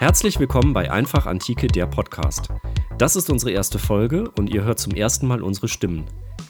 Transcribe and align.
Herzlich 0.00 0.40
willkommen 0.40 0.72
bei 0.72 0.90
Einfach 0.90 1.26
Antike, 1.26 1.66
der 1.66 1.84
Podcast. 1.84 2.48
Das 2.96 3.16
ist 3.16 3.28
unsere 3.28 3.50
erste 3.50 3.78
Folge 3.78 4.30
und 4.30 4.48
ihr 4.48 4.64
hört 4.64 4.78
zum 4.78 4.94
ersten 4.94 5.26
Mal 5.26 5.42
unsere 5.42 5.68
Stimmen. 5.68 6.06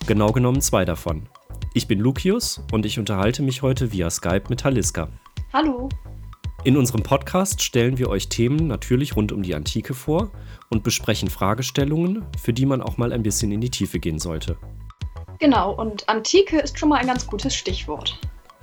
Genau 0.07 0.31
genommen 0.31 0.61
zwei 0.61 0.85
davon. 0.85 1.29
Ich 1.75 1.89
bin 1.89 1.99
Lucius 1.99 2.63
und 2.71 2.87
ich 2.87 3.01
unterhalte 3.01 3.43
mich 3.43 3.63
heute 3.63 3.91
via 3.91 4.09
Skype 4.09 4.45
mit 4.51 4.63
Haliska. 4.63 5.09
Hallo. 5.53 5.89
In 6.63 6.77
unserem 6.77 7.03
Podcast 7.03 7.61
stellen 7.61 7.99
wir 7.99 8.09
euch 8.09 8.29
Themen 8.29 8.69
natürlich 8.69 9.17
rund 9.17 9.33
um 9.33 9.43
die 9.43 9.57
Antike 9.57 9.95
vor 9.95 10.31
und 10.69 10.85
besprechen 10.85 11.29
Fragestellungen, 11.29 12.25
für 12.41 12.53
die 12.53 12.67
man 12.67 12.81
auch 12.81 12.99
mal 12.99 13.13
ein 13.13 13.25
bisschen 13.25 13.51
in 13.51 13.61
die 13.61 13.71
Tiefe 13.71 13.99
gehen 13.99 14.21
sollte. 14.21 14.59
Genau, 15.41 15.73
und 15.73 16.09
Antike 16.09 16.61
ist 16.61 16.79
schon 16.79 16.91
mal 16.91 17.01
ein 17.01 17.09
ganz 17.09 17.27
gutes 17.27 17.57
Stichwort. 17.57 18.17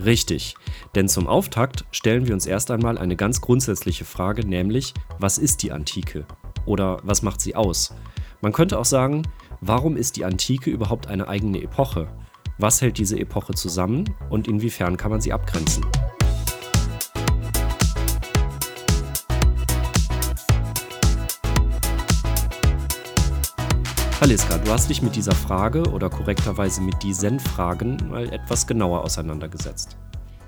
Richtig, 0.03 0.55
denn 0.93 1.07
zum 1.07 1.27
Auftakt 1.27 1.85
stellen 1.91 2.27
wir 2.27 2.33
uns 2.33 2.45
erst 2.45 2.69
einmal 2.69 2.97
eine 2.97 3.15
ganz 3.15 3.41
grundsätzliche 3.41 4.05
Frage, 4.05 4.45
nämlich, 4.45 4.93
was 5.17 5.39
ist 5.39 5.63
die 5.63 5.71
Antike? 5.71 6.25
Oder 6.65 6.99
was 7.03 7.23
macht 7.23 7.41
sie 7.41 7.55
aus? 7.55 7.93
Man 8.41 8.53
könnte 8.53 8.77
auch 8.77 8.85
sagen, 8.85 9.23
warum 9.61 9.97
ist 9.97 10.15
die 10.15 10.25
Antike 10.25 10.69
überhaupt 10.69 11.07
eine 11.07 11.27
eigene 11.27 11.63
Epoche? 11.63 12.07
Was 12.59 12.81
hält 12.81 12.97
diese 12.99 13.19
Epoche 13.19 13.53
zusammen 13.53 14.05
und 14.29 14.47
inwiefern 14.47 14.97
kann 14.97 15.11
man 15.11 15.21
sie 15.21 15.33
abgrenzen? 15.33 15.85
Aliska, 24.19 24.57
du 24.57 24.71
hast 24.71 24.89
dich 24.89 25.03
mit 25.03 25.15
dieser 25.15 25.35
Frage 25.35 25.83
oder 25.91 26.09
korrekterweise 26.09 26.81
mit 26.81 27.03
diesen 27.03 27.39
Fragen 27.39 27.97
mal 28.09 28.33
etwas 28.33 28.65
genauer 28.65 29.03
auseinandergesetzt. 29.03 29.95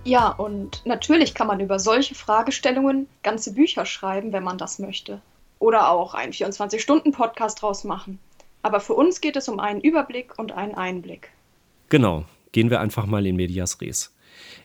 Ja, 0.03 0.29
und 0.29 0.83
natürlich 0.87 1.35
kann 1.35 1.45
man 1.45 1.59
über 1.59 1.77
solche 1.77 2.15
Fragestellungen 2.15 3.07
ganze 3.21 3.53
Bücher 3.53 3.85
schreiben, 3.85 4.33
wenn 4.33 4.43
man 4.43 4.57
das 4.57 4.79
möchte. 4.79 5.21
Oder 5.59 5.91
auch 5.91 6.15
einen 6.15 6.33
24-Stunden-Podcast 6.33 7.61
draus 7.61 7.83
machen. 7.83 8.17
Aber 8.63 8.79
für 8.79 8.93
uns 8.93 9.21
geht 9.21 9.35
es 9.35 9.47
um 9.47 9.59
einen 9.59 9.81
Überblick 9.81 10.39
und 10.39 10.51
einen 10.51 10.73
Einblick. 10.73 11.29
Genau, 11.89 12.25
gehen 12.51 12.71
wir 12.71 12.81
einfach 12.81 13.05
mal 13.05 13.27
in 13.27 13.35
Medias 13.35 13.79
Res. 13.81 14.15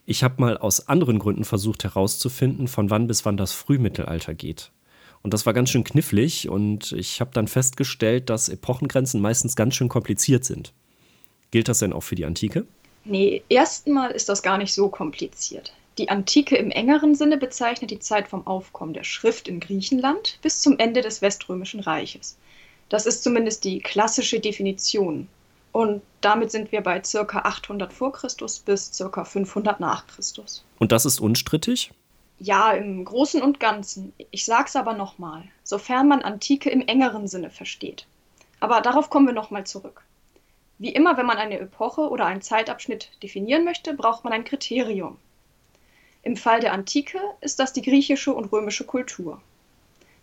Ich 0.07 0.25
habe 0.25 0.41
mal 0.41 0.57
aus 0.57 0.89
anderen 0.89 1.19
Gründen 1.19 1.45
versucht 1.45 1.85
herauszufinden, 1.85 2.69
von 2.69 2.89
wann 2.89 3.07
bis 3.07 3.27
wann 3.27 3.37
das 3.37 3.53
Frühmittelalter 3.53 4.33
geht. 4.33 4.71
Und 5.25 5.33
das 5.33 5.47
war 5.47 5.55
ganz 5.55 5.71
schön 5.71 5.85
knifflig 5.85 6.51
und 6.51 6.93
ich 6.93 7.21
habe 7.21 7.31
dann 7.33 7.49
festgestellt, 7.49 8.29
dass 8.29 8.51
Epochengrenzen 8.51 9.23
meistens 9.23 9.57
ganz 9.57 9.75
schön 9.75 9.89
kompliziert 9.89 10.45
sind. 10.45 10.75
Gilt 11.51 11.69
das 11.69 11.79
denn 11.79 11.95
auch 11.95 12.03
für 12.03 12.15
die 12.15 12.27
Antike? 12.27 12.67
Nee, 13.05 13.43
erstmal 13.49 14.11
ist 14.11 14.29
das 14.29 14.43
gar 14.43 14.59
nicht 14.59 14.75
so 14.75 14.89
kompliziert. 14.89 15.73
Die 15.97 16.11
Antike 16.11 16.57
im 16.57 16.71
engeren 16.71 17.15
Sinne 17.15 17.39
bezeichnet 17.39 17.91
die 17.91 18.01
Zeit 18.01 18.29
vom 18.29 18.47
Aufkommen 18.47 18.93
der 18.93 19.05
Schrift 19.05 19.49
in 19.49 19.61
Griechenland 19.61 20.39
bis 20.43 20.61
zum 20.61 20.79
Ende 20.79 21.01
des 21.01 21.23
Weströmischen 21.23 21.81
Reiches. 21.81 22.37
Das 22.91 23.07
ist 23.07 23.23
zumindest 23.23 23.65
die 23.65 23.79
klassische 23.79 24.41
Definition. 24.41 25.27
Und 25.73 26.03
damit 26.21 26.51
sind 26.51 26.71
wir 26.71 26.83
bei 26.83 27.01
ca. 27.01 27.39
800 27.39 27.95
vor 27.95 28.13
Christus 28.13 28.59
bis 28.59 28.93
ca. 28.99 29.25
500 29.25 29.81
nach 29.81 30.07
Christus. 30.07 30.65
Und 30.79 30.93
das 30.93 31.07
ist 31.07 31.19
unstrittig? 31.19 31.93
Ja, 32.39 32.73
im 32.73 33.05
Großen 33.05 33.43
und 33.43 33.61
Ganzen. 33.61 34.13
Ich 34.31 34.45
sag's 34.45 34.77
aber 34.77 34.95
nochmal, 34.95 35.45
sofern 35.63 36.09
man 36.09 36.23
Antike 36.23 36.69
im 36.69 36.87
engeren 36.87 37.29
Sinne 37.29 37.51
versteht. 37.51 38.07
Aber 38.61 38.81
darauf 38.81 39.09
kommen 39.09 39.27
wir 39.27 39.35
nochmal 39.35 39.65
zurück. 39.65 40.03
Wie 40.79 40.93
immer, 40.93 41.17
wenn 41.17 41.27
man 41.27 41.39
eine 41.39 41.59
Epoche 41.61 42.09
oder 42.09 42.27
einen 42.27 42.43
Zeitabschnitt 42.43 43.11
definieren 43.23 43.65
möchte, 43.65 43.95
braucht 43.95 44.25
man 44.25 44.33
ein 44.33 44.45
Kriterium. 44.45 45.17
Im 46.23 46.37
Fall 46.37 46.61
der 46.61 46.73
Antike 46.73 47.21
ist 47.41 47.61
das 47.61 47.73
die 47.73 47.83
griechische 47.83 48.35
und 48.35 48.51
römische 48.51 48.85
Kultur. 48.85 49.41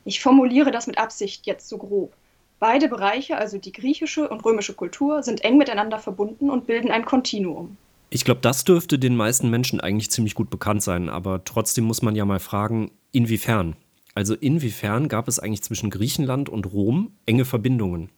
Ich 0.03 0.19
formuliere 0.19 0.71
das 0.71 0.87
mit 0.87 0.97
Absicht 0.97 1.45
jetzt 1.45 1.69
so 1.69 1.77
grob. 1.77 2.13
Beide 2.59 2.89
Bereiche, 2.89 3.37
also 3.37 3.57
die 3.57 3.71
griechische 3.71 4.27
und 4.27 4.43
römische 4.43 4.73
Kultur, 4.73 5.23
sind 5.23 5.43
eng 5.43 5.57
miteinander 5.57 5.99
verbunden 5.99 6.49
und 6.49 6.67
bilden 6.67 6.91
ein 6.91 7.05
Kontinuum. 7.05 7.77
Ich 8.13 8.25
glaube, 8.25 8.41
das 8.41 8.65
dürfte 8.65 8.99
den 8.99 9.15
meisten 9.15 9.49
Menschen 9.49 9.79
eigentlich 9.79 10.11
ziemlich 10.11 10.35
gut 10.35 10.49
bekannt 10.49 10.83
sein, 10.83 11.07
aber 11.07 11.45
trotzdem 11.45 11.85
muss 11.85 12.01
man 12.01 12.13
ja 12.13 12.25
mal 12.25 12.41
fragen, 12.41 12.91
inwiefern? 13.13 13.77
Also 14.13 14.35
inwiefern 14.35 15.07
gab 15.07 15.29
es 15.29 15.39
eigentlich 15.39 15.63
zwischen 15.63 15.89
Griechenland 15.89 16.49
und 16.49 16.65
Rom 16.73 17.13
enge 17.25 17.45
Verbindungen? 17.45 18.09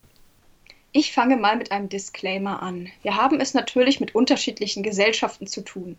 Ich 0.94 1.14
fange 1.14 1.38
mal 1.38 1.58
mit 1.58 1.72
einem 1.72 1.90
Disclaimer 1.90 2.64
an. 2.64 2.90
Wir 3.04 3.18
haben 3.18 3.40
es 3.40 3.54
natürlich 3.54 4.00
mit 4.00 4.16
unterschiedlichen 4.16 4.82
Gesellschaften 4.82 5.46
zu 5.46 5.62
tun. 5.62 5.96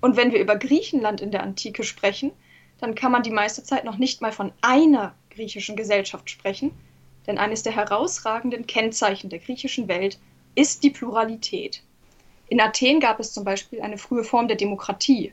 Und 0.00 0.16
wenn 0.16 0.32
wir 0.32 0.40
über 0.40 0.56
Griechenland 0.56 1.20
in 1.20 1.30
der 1.30 1.44
Antike 1.44 1.84
sprechen, 1.84 2.32
dann 2.80 2.96
kann 2.96 3.12
man 3.12 3.22
die 3.22 3.30
meiste 3.30 3.62
Zeit 3.62 3.84
noch 3.84 3.96
nicht 3.96 4.20
mal 4.22 4.32
von 4.32 4.50
einer 4.60 5.14
griechischen 5.30 5.76
Gesellschaft 5.76 6.30
sprechen, 6.30 6.72
denn 7.28 7.38
eines 7.38 7.62
der 7.62 7.76
herausragenden 7.76 8.66
Kennzeichen 8.66 9.30
der 9.30 9.38
griechischen 9.38 9.86
Welt 9.86 10.18
ist 10.56 10.82
die 10.82 10.90
Pluralität. 10.90 11.84
In 12.48 12.60
Athen 12.60 13.00
gab 13.00 13.18
es 13.18 13.32
zum 13.32 13.44
Beispiel 13.44 13.82
eine 13.82 13.98
frühe 13.98 14.22
Form 14.22 14.46
der 14.46 14.56
Demokratie, 14.56 15.32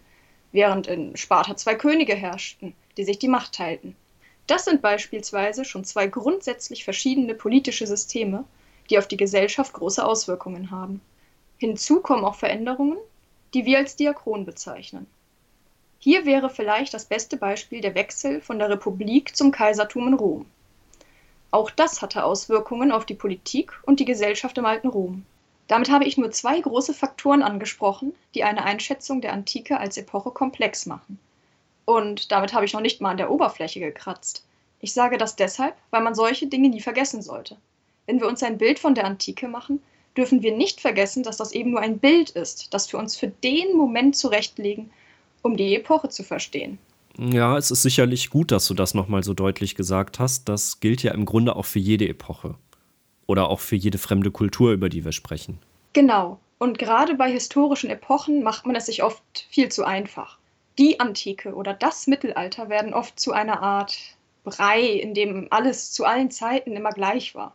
während 0.52 0.88
in 0.88 1.16
Sparta 1.16 1.56
zwei 1.56 1.76
Könige 1.76 2.16
herrschten, 2.16 2.74
die 2.98 3.04
sich 3.04 3.20
die 3.20 3.28
Macht 3.28 3.54
teilten. 3.54 3.96
Das 4.48 4.66
sind 4.66 4.82
beispielsweise 4.82 5.64
schon 5.64 5.84
zwei 5.84 6.08
grundsätzlich 6.08 6.84
verschiedene 6.84 7.34
politische 7.34 7.88
Systeme, 7.88 8.46
die 8.90 8.98
auf 8.98 9.08
die 9.08 9.18
Gesellschaft 9.18 9.74
große 9.74 10.04
Auswirkungen 10.06 10.72
haben. 10.72 11.02
Hinzu 11.58 12.02
kommen 12.02 12.26
auch 12.26 12.36
Veränderungen, 12.36 12.98
die 13.54 13.66
wir 13.66 13.78
als 13.78 13.96
Diachron 13.96 14.46
bezeichnen. 14.46 15.08
Hier 16.00 16.26
wäre 16.26 16.50
vielleicht 16.50 16.94
das 16.94 17.06
beste 17.06 17.38
Beispiel 17.38 17.80
der 17.80 17.96
Wechsel 17.96 18.42
von 18.42 18.60
der 18.60 18.70
Republik 18.70 19.36
zum 19.36 19.52
Kaisertum 19.52 20.10
in 20.10 20.14
Rom. 20.16 20.46
Auch 21.52 21.70
das 21.70 22.02
hatte 22.02 22.26
Auswirkungen 22.26 22.92
auf 22.92 23.06
die 23.06 23.14
Politik 23.14 23.72
und 23.84 24.00
die 24.00 24.06
Gesellschaft 24.06 24.58
im 24.58 24.66
alten 24.66 24.90
Rom. 24.90 25.24
Damit 25.68 25.90
habe 25.90 26.06
ich 26.06 26.18
nur 26.18 26.32
zwei 26.32 26.60
große 26.60 26.94
Faktoren 26.94 27.42
angesprochen, 27.42 28.14
die 28.36 28.44
eine 28.44 28.66
Einschätzung 28.66 29.22
der 29.22 29.34
Antike 29.34 29.80
als 29.80 29.98
Epoche 29.98 30.32
komplex 30.32 30.86
machen. 30.86 31.20
Und 31.86 32.32
damit 32.32 32.54
habe 32.54 32.66
ich 32.66 32.74
noch 32.74 32.82
nicht 32.82 33.02
mal 33.02 33.12
an 33.12 33.18
der 33.18 33.32
Oberfläche 33.32 33.80
gekratzt. 33.80 34.46
Ich 34.80 34.94
sage 34.94 35.18
das 35.18 35.36
deshalb, 35.36 35.76
weil 35.92 36.04
man 36.04 36.16
solche 36.16 36.48
Dinge 36.48 36.70
nie 36.70 36.82
vergessen 36.82 37.22
sollte. 37.22 37.58
Wenn 38.06 38.20
wir 38.20 38.28
uns 38.28 38.44
ein 38.44 38.58
Bild 38.58 38.80
von 38.80 38.96
der 38.96 39.06
Antike 39.06 39.48
machen, 39.48 39.82
dürfen 40.18 40.44
wir 40.44 40.56
nicht 40.56 40.82
vergessen, 40.82 41.24
dass 41.24 41.38
das 41.38 41.54
eben 41.54 41.72
nur 41.72 41.80
ein 41.80 42.00
Bild 42.00 42.32
ist, 42.32 42.74
das 42.74 42.92
wir 42.92 43.00
uns 43.00 43.16
für 43.16 43.28
den 43.28 43.76
Moment 43.76 44.16
zurechtlegen, 44.16 44.92
um 45.42 45.58
die 45.58 45.76
Epoche 45.76 46.10
zu 46.10 46.24
verstehen. 46.24 46.78
Ja, 47.18 47.58
es 47.58 47.72
ist 47.72 47.84
sicherlich 47.84 48.30
gut, 48.30 48.52
dass 48.52 48.68
du 48.68 48.74
das 48.74 48.94
nochmal 48.94 49.24
so 49.24 49.34
deutlich 49.34 49.76
gesagt 49.76 50.20
hast. 50.20 50.50
Das 50.50 50.80
gilt 50.80 51.04
ja 51.04 51.14
im 51.14 51.26
Grunde 51.26 51.56
auch 51.56 51.66
für 51.66 51.80
jede 51.80 52.08
Epoche 52.08 52.56
oder 53.28 53.50
auch 53.50 53.60
für 53.60 53.76
jede 53.76 53.98
fremde 53.98 54.32
Kultur, 54.32 54.72
über 54.72 54.90
die 54.90 55.06
wir 55.06 55.12
sprechen. 55.12 55.60
Genau. 55.94 56.40
Und 56.58 56.78
gerade 56.78 57.16
bei 57.16 57.32
historischen 57.32 57.90
Epochen 57.90 58.44
macht 58.44 58.66
man 58.66 58.76
es 58.76 58.86
sich 58.86 59.04
oft 59.04 59.48
viel 59.50 59.70
zu 59.70 59.84
einfach. 59.84 60.38
Die 60.78 61.00
Antike 61.00 61.54
oder 61.54 61.74
das 61.74 62.08
Mittelalter 62.08 62.70
werden 62.70 62.94
oft 62.94 63.20
zu 63.20 63.32
einer 63.32 63.62
Art 63.62 63.98
Brei, 64.44 64.82
in 64.82 65.14
dem 65.14 65.48
alles 65.52 65.92
zu 65.92 66.06
allen 66.06 66.32
Zeiten 66.32 66.76
immer 66.76 66.92
gleich 66.92 67.36
war. 67.36 67.54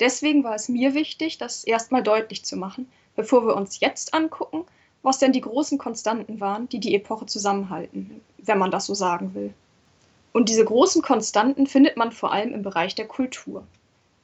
Deswegen 0.00 0.44
war 0.44 0.54
es 0.54 0.68
mir 0.68 0.94
wichtig, 0.94 1.38
das 1.38 1.64
erstmal 1.64 2.02
deutlich 2.02 2.44
zu 2.44 2.56
machen, 2.56 2.90
bevor 3.16 3.46
wir 3.46 3.56
uns 3.56 3.80
jetzt 3.80 4.14
angucken, 4.14 4.64
was 5.02 5.18
denn 5.18 5.32
die 5.32 5.40
großen 5.40 5.78
Konstanten 5.78 6.40
waren, 6.40 6.68
die 6.68 6.80
die 6.80 6.94
Epoche 6.94 7.26
zusammenhalten, 7.26 8.20
wenn 8.38 8.58
man 8.58 8.70
das 8.70 8.86
so 8.86 8.94
sagen 8.94 9.34
will. 9.34 9.54
Und 10.32 10.48
diese 10.48 10.64
großen 10.64 11.02
Konstanten 11.02 11.66
findet 11.66 11.96
man 11.96 12.10
vor 12.10 12.32
allem 12.32 12.52
im 12.52 12.62
Bereich 12.62 12.94
der 12.94 13.06
Kultur. 13.06 13.64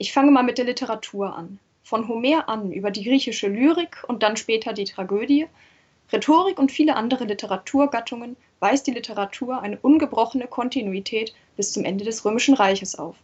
Ich 0.02 0.14
fange 0.14 0.30
mal 0.30 0.42
mit 0.42 0.56
der 0.56 0.64
Literatur 0.64 1.36
an. 1.36 1.58
Von 1.82 2.08
Homer 2.08 2.48
an 2.48 2.72
über 2.72 2.90
die 2.90 3.04
griechische 3.04 3.48
Lyrik 3.48 4.02
und 4.08 4.22
dann 4.22 4.38
später 4.38 4.72
die 4.72 4.84
Tragödie, 4.84 5.46
Rhetorik 6.10 6.58
und 6.58 6.72
viele 6.72 6.96
andere 6.96 7.24
Literaturgattungen 7.24 8.38
weist 8.60 8.86
die 8.86 8.92
Literatur 8.92 9.60
eine 9.60 9.78
ungebrochene 9.78 10.46
Kontinuität 10.46 11.34
bis 11.54 11.74
zum 11.74 11.84
Ende 11.84 12.06
des 12.06 12.24
Römischen 12.24 12.54
Reiches 12.54 12.98
auf. 12.98 13.14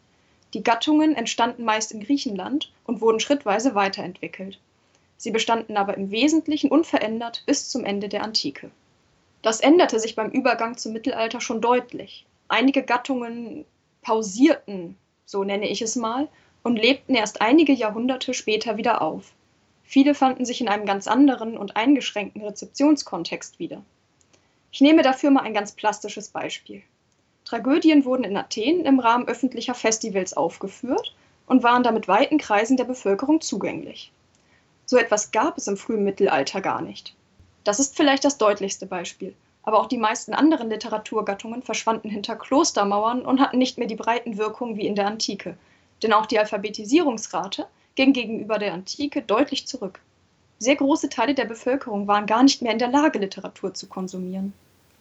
Die 0.53 0.63
Gattungen 0.63 1.15
entstanden 1.15 1.65
meist 1.65 1.93
in 1.93 2.01
Griechenland 2.01 2.71
und 2.85 3.01
wurden 3.01 3.21
schrittweise 3.21 3.75
weiterentwickelt. 3.75 4.61
Sie 5.17 5.31
bestanden 5.31 5.79
aber 5.79 5.97
im 5.97 6.11
Wesentlichen 6.11 6.71
unverändert 6.71 7.43
bis 7.47 7.71
zum 7.71 7.87
Ende 7.87 8.11
der 8.11 8.23
Antike. 8.23 8.71
Das 9.41 9.61
änderte 9.61 9.99
sich 9.99 10.15
beim 10.15 10.29
Übergang 10.29 10.77
zum 10.77 10.93
Mittelalter 10.93 11.41
schon 11.41 11.63
deutlich. 11.63 12.27
Einige 12.49 12.83
Gattungen 12.83 13.65
pausierten, 14.03 14.99
so 15.25 15.43
nenne 15.43 15.71
ich 15.71 15.81
es 15.81 15.97
mal, 15.97 16.29
und 16.67 16.81
lebten 16.81 17.15
erst 17.15 17.43
einige 17.43 17.73
Jahrhunderte 17.73 18.35
später 18.35 18.77
wieder 18.77 19.01
auf. 19.01 19.31
Viele 19.85 20.15
fanden 20.15 20.45
sich 20.45 20.61
in 20.61 20.69
einem 20.69 20.85
ganz 20.85 21.07
anderen 21.07 21.57
und 21.57 21.77
eingeschränkten 21.77 22.43
Rezeptionskontext 22.43 23.61
wieder. 23.61 23.83
Ich 24.73 24.81
nehme 24.81 25.03
dafür 25.03 25.31
mal 25.31 25.45
ein 25.45 25.55
ganz 25.55 25.71
plastisches 25.71 26.27
Beispiel. 26.27 26.83
Tragödien 27.45 28.05
wurden 28.05 28.25
in 28.25 28.37
Athen 28.37 28.85
im 28.85 28.99
Rahmen 28.99 29.29
öffentlicher 29.29 29.75
Festivals 29.75 30.37
aufgeführt 30.37 31.15
und 31.47 31.63
waren 31.63 31.85
damit 31.85 32.09
weiten 32.09 32.39
Kreisen 32.39 32.77
der 32.77 32.83
Bevölkerung 32.83 33.41
zugänglich. 33.41 34.11
So 34.87 34.97
etwas 34.97 35.31
gab 35.31 35.57
es 35.59 35.69
im 35.69 35.77
frühen 35.77 36.03
Mittelalter 36.03 36.61
gar 36.61 36.83
nicht. 36.83 37.15
Das 37.63 37.79
ist 37.79 37.97
vielleicht 37.97 38.25
das 38.25 38.39
deutlichste 38.39 38.87
Beispiel. 38.87 39.37
Aber 39.63 39.79
auch 39.79 39.87
die 39.87 39.99
meisten 39.99 40.35
anderen 40.35 40.69
Literaturgattungen 40.69 41.63
verschwanden 41.63 42.11
hinter 42.11 42.35
Klostermauern 42.35 43.23
und 43.23 43.41
hatten 43.41 43.59
nicht 43.59 43.79
mehr 43.79 43.87
die 43.87 43.95
breiten 43.95 44.37
Wirkungen 44.37 44.77
wie 44.77 44.89
in 44.89 44.97
der 44.97 45.07
Antike. 45.07 45.57
Denn 46.03 46.13
auch 46.13 46.27
die 46.27 46.39
Alphabetisierungsrate 46.39 47.67
ging 47.95 48.13
gegenüber 48.13 48.59
der 48.59 48.75
Antike 48.75 49.23
deutlich 49.23 49.67
zurück. 49.67 50.01
Sehr 50.59 50.77
große 50.77 51.09
Teile 51.09 51.35
der 51.35 51.45
Bevölkerung 51.45 52.07
waren 52.07 52.27
gar 52.27 52.43
nicht 52.43 52.63
mehr 52.63 52.73
in 52.73 52.79
der 52.79 52.89
Lage, 52.89 53.19
Literatur 53.19 53.75
zu 53.75 53.87
konsumieren. 53.87 54.53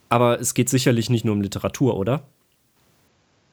Aber 0.09 0.39
es 0.39 0.53
geht 0.53 0.69
sicherlich 0.69 1.09
nicht 1.09 1.25
nur 1.25 1.33
um 1.33 1.42
Literatur, 1.42 1.97
oder? 1.97 2.24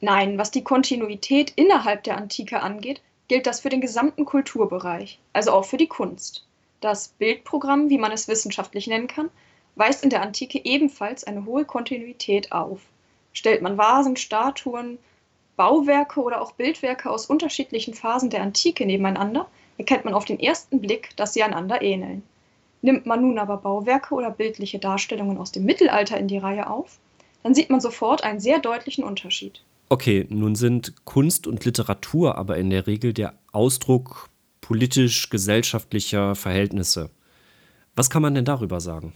Nein, 0.00 0.36
was 0.36 0.50
die 0.50 0.64
Kontinuität 0.64 1.52
innerhalb 1.54 2.02
der 2.04 2.16
Antike 2.16 2.60
angeht, 2.60 3.00
gilt 3.28 3.46
das 3.46 3.60
für 3.60 3.68
den 3.68 3.80
gesamten 3.80 4.24
Kulturbereich, 4.24 5.20
also 5.32 5.52
auch 5.52 5.64
für 5.64 5.76
die 5.76 5.86
Kunst. 5.86 6.44
Das 6.80 7.08
Bildprogramm, 7.08 7.88
wie 7.88 7.98
man 7.98 8.10
es 8.10 8.26
wissenschaftlich 8.26 8.88
nennen 8.88 9.06
kann, 9.06 9.30
weist 9.76 10.02
in 10.02 10.10
der 10.10 10.22
Antike 10.22 10.60
ebenfalls 10.64 11.24
eine 11.24 11.46
hohe 11.46 11.64
Kontinuität 11.64 12.50
auf. 12.50 12.80
Stellt 13.32 13.62
man 13.62 13.78
Vasen, 13.78 14.16
Statuen, 14.16 14.98
Bauwerke 15.62 16.20
oder 16.20 16.43
auch 16.43 16.55
Bildwerke 16.55 17.09
aus 17.09 17.26
unterschiedlichen 17.26 17.94
Phasen 17.94 18.31
der 18.31 18.43
Antike 18.43 18.85
nebeneinander, 18.85 19.47
erkennt 19.79 20.05
man 20.05 20.12
auf 20.12 20.25
den 20.25 20.41
ersten 20.41 20.81
Blick, 20.81 21.11
dass 21.14 21.35
sie 21.35 21.44
einander 21.44 21.82
ähneln. 21.82 22.25
Nimmt 22.81 23.06
man 23.06 23.20
nun 23.20 23.38
aber 23.38 23.59
Bauwerke 23.59 24.12
oder 24.12 24.32
bildliche 24.32 24.81
Darstellungen 24.81 25.38
aus 25.38 25.53
dem 25.53 25.64
Mittelalter 25.64 26.19
in 26.19 26.26
die 26.26 26.38
Reihe 26.38 26.69
auf, 26.69 26.99
dann 27.44 27.55
sieht 27.55 27.70
man 27.70 27.81
sofort 27.81 28.25
einen 28.25 28.41
sehr 28.41 28.59
deutlichen 28.59 29.05
Unterschied. 29.05 29.62
Okay, 29.88 30.26
nun 30.31 30.56
sind 30.56 31.05
Kunst 31.05 31.47
und 31.47 31.64
Literatur 31.64 32.37
aber 32.38 32.56
in 32.56 32.70
der 32.70 32.88
Regel 32.88 33.12
der 33.12 33.35
Ausdruck 33.53 34.31
politisch-gesellschaftlicher 34.62 36.35
Verhältnisse. 36.35 37.09
Was 37.94 38.11
kann 38.11 38.23
man 38.23 38.35
denn 38.35 38.44
darüber 38.44 38.81
sagen? 38.81 39.12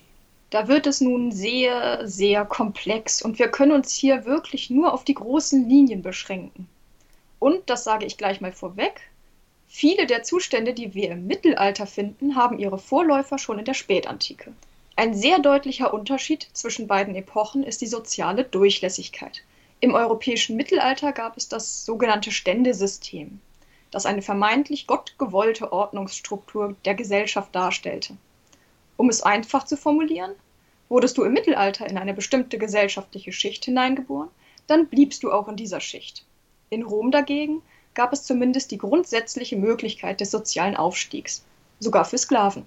Da 0.50 0.68
wird 0.68 0.86
es 0.86 1.00
nun 1.00 1.32
sehr, 1.32 2.06
sehr 2.06 2.44
komplex 2.44 3.20
und 3.20 3.38
wir 3.38 3.48
können 3.48 3.72
uns 3.72 3.94
hier 3.94 4.24
wirklich 4.24 4.70
nur 4.70 4.92
auf 4.92 5.04
die 5.04 5.14
großen 5.14 5.68
Linien 5.68 6.02
beschränken. 6.02 6.68
Und, 7.38 7.68
das 7.68 7.84
sage 7.84 8.06
ich 8.06 8.16
gleich 8.16 8.40
mal 8.40 8.52
vorweg, 8.52 9.00
viele 9.66 10.06
der 10.06 10.22
Zustände, 10.22 10.72
die 10.72 10.94
wir 10.94 11.10
im 11.10 11.26
Mittelalter 11.26 11.86
finden, 11.86 12.36
haben 12.36 12.58
ihre 12.58 12.78
Vorläufer 12.78 13.38
schon 13.38 13.58
in 13.58 13.64
der 13.64 13.74
Spätantike. 13.74 14.52
Ein 14.94 15.14
sehr 15.14 15.40
deutlicher 15.40 15.92
Unterschied 15.92 16.48
zwischen 16.52 16.86
beiden 16.86 17.14
Epochen 17.16 17.62
ist 17.62 17.82
die 17.82 17.86
soziale 17.86 18.44
Durchlässigkeit. 18.44 19.42
Im 19.80 19.94
europäischen 19.94 20.56
Mittelalter 20.56 21.12
gab 21.12 21.36
es 21.36 21.48
das 21.48 21.84
sogenannte 21.84 22.30
Ständesystem, 22.30 23.40
das 23.90 24.06
eine 24.06 24.22
vermeintlich 24.22 24.86
gottgewollte 24.86 25.70
Ordnungsstruktur 25.70 26.76
der 26.86 26.94
Gesellschaft 26.94 27.54
darstellte. 27.54 28.16
Um 28.96 29.08
es 29.08 29.22
einfach 29.22 29.64
zu 29.64 29.76
formulieren, 29.76 30.32
wurdest 30.88 31.18
du 31.18 31.24
im 31.24 31.32
Mittelalter 31.32 31.88
in 31.88 31.98
eine 31.98 32.14
bestimmte 32.14 32.58
gesellschaftliche 32.58 33.32
Schicht 33.32 33.64
hineingeboren, 33.64 34.28
dann 34.66 34.86
bliebst 34.86 35.22
du 35.22 35.32
auch 35.32 35.48
in 35.48 35.56
dieser 35.56 35.80
Schicht. 35.80 36.24
In 36.70 36.82
Rom 36.82 37.10
dagegen 37.10 37.62
gab 37.94 38.12
es 38.12 38.24
zumindest 38.24 38.70
die 38.70 38.78
grundsätzliche 38.78 39.56
Möglichkeit 39.56 40.20
des 40.20 40.30
sozialen 40.30 40.76
Aufstiegs, 40.76 41.44
sogar 41.80 42.04
für 42.04 42.18
Sklaven. 42.18 42.66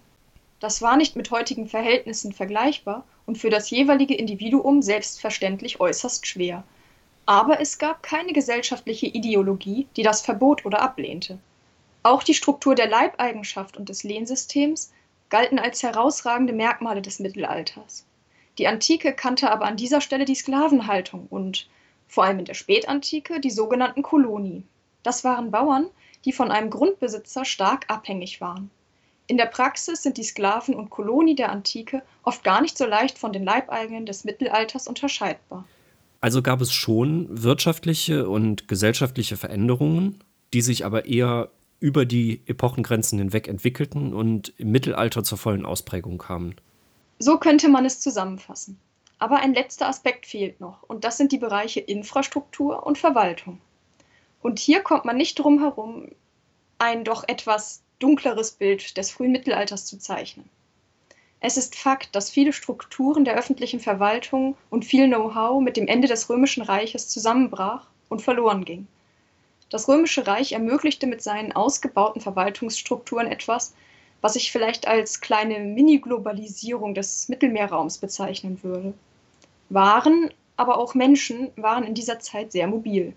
Das 0.59 0.81
war 0.81 0.97
nicht 0.97 1.15
mit 1.15 1.31
heutigen 1.31 1.67
Verhältnissen 1.67 2.33
vergleichbar 2.33 3.05
und 3.25 3.37
für 3.37 3.49
das 3.49 3.69
jeweilige 3.69 4.15
Individuum 4.15 4.81
selbstverständlich 4.81 5.79
äußerst 5.79 6.27
schwer, 6.27 6.63
aber 7.25 7.61
es 7.61 7.77
gab 7.77 8.01
keine 8.01 8.33
gesellschaftliche 8.33 9.05
Ideologie, 9.05 9.87
die 9.95 10.03
das 10.03 10.21
verbot 10.21 10.65
oder 10.65 10.81
ablehnte. 10.81 11.37
Auch 12.01 12.23
die 12.23 12.33
Struktur 12.33 12.73
der 12.73 12.89
Leibeigenschaft 12.89 13.77
und 13.77 13.87
des 13.87 14.03
Lehnsystems 14.03 14.91
galten 15.29 15.59
als 15.59 15.83
herausragende 15.83 16.53
Merkmale 16.53 17.01
des 17.01 17.19
Mittelalters. 17.19 18.05
Die 18.57 18.67
Antike 18.67 19.13
kannte 19.13 19.51
aber 19.51 19.65
an 19.65 19.77
dieser 19.77 20.01
Stelle 20.01 20.25
die 20.25 20.35
Sklavenhaltung 20.35 21.27
und 21.29 21.67
vor 22.07 22.25
allem 22.25 22.39
in 22.39 22.45
der 22.45 22.55
Spätantike 22.55 23.39
die 23.39 23.51
sogenannten 23.51 24.01
Koloni. 24.01 24.63
Das 25.03 25.23
waren 25.23 25.51
Bauern, 25.51 25.87
die 26.25 26.33
von 26.33 26.51
einem 26.51 26.69
Grundbesitzer 26.69 27.45
stark 27.45 27.85
abhängig 27.87 28.41
waren. 28.41 28.69
In 29.27 29.37
der 29.37 29.45
Praxis 29.45 30.01
sind 30.01 30.17
die 30.17 30.23
Sklaven 30.23 30.73
und 30.73 30.89
Koloni 30.89 31.35
der 31.35 31.51
Antike 31.51 32.01
oft 32.23 32.43
gar 32.43 32.61
nicht 32.61 32.77
so 32.77 32.85
leicht 32.85 33.19
von 33.19 33.31
den 33.31 33.43
Leibeigenen 33.43 34.05
des 34.05 34.23
Mittelalters 34.23 34.87
unterscheidbar. 34.87 35.65
Also 36.19 36.41
gab 36.41 36.59
es 36.61 36.73
schon 36.73 37.27
wirtschaftliche 37.29 38.27
und 38.27 38.67
gesellschaftliche 38.67 39.37
Veränderungen, 39.37 40.23
die 40.53 40.61
sich 40.61 40.83
aber 40.83 41.05
eher 41.05 41.49
über 41.79 42.05
die 42.05 42.41
Epochengrenzen 42.45 43.19
hinweg 43.19 43.47
entwickelten 43.47 44.13
und 44.13 44.53
im 44.57 44.71
Mittelalter 44.71 45.23
zur 45.23 45.37
vollen 45.37 45.65
Ausprägung 45.65 46.17
kamen. 46.17 46.55
So 47.19 47.37
könnte 47.37 47.69
man 47.69 47.85
es 47.85 47.99
zusammenfassen. 47.99 48.79
Aber 49.17 49.37
ein 49.37 49.53
letzter 49.53 49.87
Aspekt 49.87 50.25
fehlt 50.25 50.61
noch, 50.61 50.83
und 50.83 51.03
das 51.03 51.17
sind 51.17 51.31
die 51.31 51.37
Bereiche 51.37 51.81
Infrastruktur 51.81 52.85
und 52.85 52.97
Verwaltung. 52.97 53.59
Und 54.41 54.59
hier 54.59 54.81
kommt 54.81 55.03
man 55.03 55.17
nicht 55.17 55.37
drum 55.37 55.59
herum, 55.59 56.07
ein 56.77 57.03
doch 57.03 57.25
etwas 57.27 57.81
dunkleres 57.99 58.51
Bild 58.51 58.95
des 58.95 59.11
frühen 59.11 59.33
Mittelalters 59.33 59.85
zu 59.85 59.99
zeichnen. 59.99 60.49
Es 61.41 61.57
ist 61.57 61.75
Fakt, 61.75 62.15
dass 62.15 62.29
viele 62.29 62.53
Strukturen 62.53 63.25
der 63.25 63.35
öffentlichen 63.35 63.79
Verwaltung 63.79 64.55
und 64.69 64.85
viel 64.85 65.07
Know-how 65.07 65.61
mit 65.61 65.77
dem 65.77 65.87
Ende 65.87 66.07
des 66.07 66.29
Römischen 66.29 66.63
Reiches 66.63 67.07
zusammenbrach 67.09 67.87
und 68.09 68.21
verloren 68.21 68.65
ging. 68.65 68.87
Das 69.69 69.87
Römische 69.87 70.25
Reich 70.25 70.53
ermöglichte 70.53 71.05
mit 71.05 71.21
seinen 71.21 71.51
ausgebauten 71.51 72.21
Verwaltungsstrukturen 72.21 73.27
etwas, 73.27 73.75
was 74.21 74.35
ich 74.35 74.51
vielleicht 74.51 74.87
als 74.87 75.21
kleine 75.21 75.59
Mini-Globalisierung 75.59 76.95
des 76.95 77.29
Mittelmeerraums 77.29 77.99
bezeichnen 77.99 78.63
würde. 78.63 78.93
Waren, 79.69 80.31
aber 80.57 80.77
auch 80.79 80.95
Menschen 80.95 81.51
waren 81.55 81.83
in 81.83 81.93
dieser 81.93 82.19
Zeit 82.19 82.51
sehr 82.51 82.67
mobil. 82.67 83.13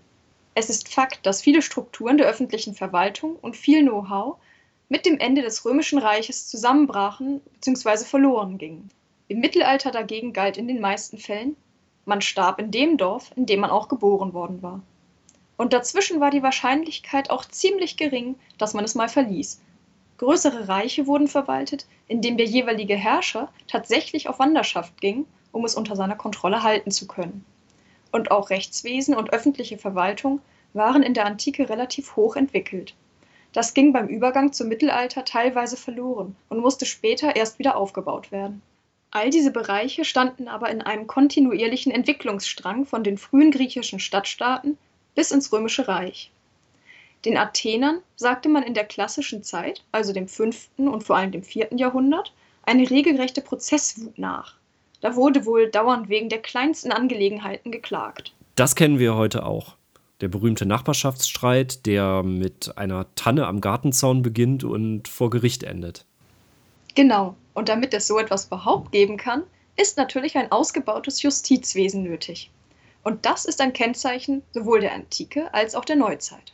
Es 0.53 0.69
ist 0.69 0.93
Fakt, 0.93 1.25
dass 1.25 1.41
viele 1.41 1.63
Strukturen 1.63 2.17
der 2.17 2.27
öffentlichen 2.27 2.75
Verwaltung 2.75 3.35
und 3.41 3.57
viel 3.57 3.81
Know-how 3.81 4.37
mit 4.87 5.07
dem 5.07 5.17
Ende 5.17 5.41
des 5.41 5.65
Römischen 5.65 5.97
Reiches 5.97 6.47
zusammenbrachen 6.47 7.41
bzw. 7.55 8.05
verloren 8.05 8.59
gingen. 8.59 8.89
Im 9.27 9.39
Mittelalter 9.39 9.89
dagegen 9.89 10.31
galt 10.31 10.57
in 10.57 10.67
den 10.67 10.79
meisten 10.79 11.17
Fällen, 11.17 11.55
man 12.05 12.21
starb 12.21 12.59
in 12.59 12.69
dem 12.69 12.97
Dorf, 12.97 13.31
in 13.35 13.47
dem 13.47 13.61
man 13.61 13.71
auch 13.71 13.87
geboren 13.87 14.33
worden 14.33 14.61
war. 14.61 14.83
Und 15.57 15.73
dazwischen 15.73 16.19
war 16.19 16.31
die 16.31 16.43
Wahrscheinlichkeit 16.43 17.29
auch 17.29 17.45
ziemlich 17.45 17.97
gering, 17.97 18.35
dass 18.57 18.73
man 18.73 18.83
es 18.83 18.95
mal 18.95 19.09
verließ. 19.09 19.61
Größere 20.17 20.67
Reiche 20.67 21.07
wurden 21.07 21.27
verwaltet, 21.27 21.85
indem 22.07 22.37
der 22.37 22.45
jeweilige 22.45 22.95
Herrscher 22.95 23.49
tatsächlich 23.67 24.29
auf 24.29 24.39
Wanderschaft 24.39 24.99
ging, 25.01 25.25
um 25.51 25.65
es 25.65 25.75
unter 25.75 25.95
seiner 25.95 26.15
Kontrolle 26.15 26.63
halten 26.63 26.91
zu 26.91 27.07
können. 27.07 27.45
Und 28.11 28.31
auch 28.31 28.49
Rechtswesen 28.49 29.15
und 29.15 29.33
öffentliche 29.33 29.77
Verwaltung 29.77 30.39
waren 30.73 31.03
in 31.03 31.13
der 31.13 31.25
Antike 31.25 31.69
relativ 31.69 32.15
hoch 32.15 32.35
entwickelt. 32.35 32.95
Das 33.53 33.73
ging 33.75 33.93
beim 33.93 34.07
Übergang 34.07 34.51
zum 34.51 34.67
Mittelalter 34.67 35.25
teilweise 35.25 35.77
verloren 35.77 36.35
und 36.49 36.59
musste 36.59 36.85
später 36.85 37.35
erst 37.35 37.59
wieder 37.59 37.77
aufgebaut 37.77 38.31
werden. 38.31 38.61
All 39.11 39.29
diese 39.29 39.51
Bereiche 39.51 40.05
standen 40.05 40.47
aber 40.47 40.71
in 40.71 40.81
einem 40.81 41.05
kontinuierlichen 41.05 41.91
Entwicklungsstrang 41.91 42.85
von 42.85 43.03
den 43.03 43.19
frühen 43.19 43.51
griechischen 43.51 43.99
Stadtstaaten 43.99 44.77
bis 45.15 45.31
ins 45.31 45.51
Römische 45.51 45.87
Reich. 45.87 46.31
Den 47.25 47.37
Athenern 47.37 47.99
sagte 48.15 48.49
man 48.49 48.63
in 48.63 48.73
der 48.73 48.85
klassischen 48.85 49.43
Zeit, 49.43 49.83
also 49.91 50.13
dem 50.13 50.27
5. 50.27 50.69
und 50.77 51.03
vor 51.03 51.15
allem 51.15 51.31
dem 51.31 51.43
4. 51.43 51.69
Jahrhundert, 51.75 52.33
eine 52.63 52.89
regelrechte 52.89 53.41
Prozesswut 53.41 54.17
nach. 54.17 54.55
Da 55.01 55.15
wurde 55.15 55.45
wohl 55.45 55.69
dauernd 55.69 56.09
wegen 56.09 56.29
der 56.29 56.41
kleinsten 56.41 56.91
Angelegenheiten 56.91 57.71
geklagt. 57.71 58.33
Das 58.55 58.75
kennen 58.75 58.99
wir 58.99 59.15
heute 59.15 59.45
auch 59.45 59.75
der 60.23 60.29
berühmte 60.29 60.65
Nachbarschaftsstreit, 60.65 61.85
der 61.85 62.23
mit 62.23 62.77
einer 62.77 63.13
Tanne 63.15 63.45
am 63.45 63.59
Gartenzaun 63.59 64.21
beginnt 64.21 64.63
und 64.63 65.09
vor 65.09 65.29
Gericht 65.29 65.63
endet. 65.63 66.05
Genau, 66.95 67.35
und 67.53 67.67
damit 67.67 67.93
es 67.93 68.07
so 68.07 68.17
etwas 68.17 68.45
überhaupt 68.45 68.93
geben 68.93 69.17
kann, 69.17 69.43
ist 69.75 69.97
natürlich 69.97 70.37
ein 70.37 70.49
ausgebautes 70.49 71.21
Justizwesen 71.23 72.03
nötig. 72.03 72.51
Und 73.03 73.25
das 73.25 73.45
ist 73.45 73.61
ein 73.61 73.73
Kennzeichen 73.73 74.43
sowohl 74.53 74.81
der 74.81 74.93
Antike 74.93 75.53
als 75.53 75.75
auch 75.75 75.85
der 75.85 75.97
Neuzeit. 75.97 76.53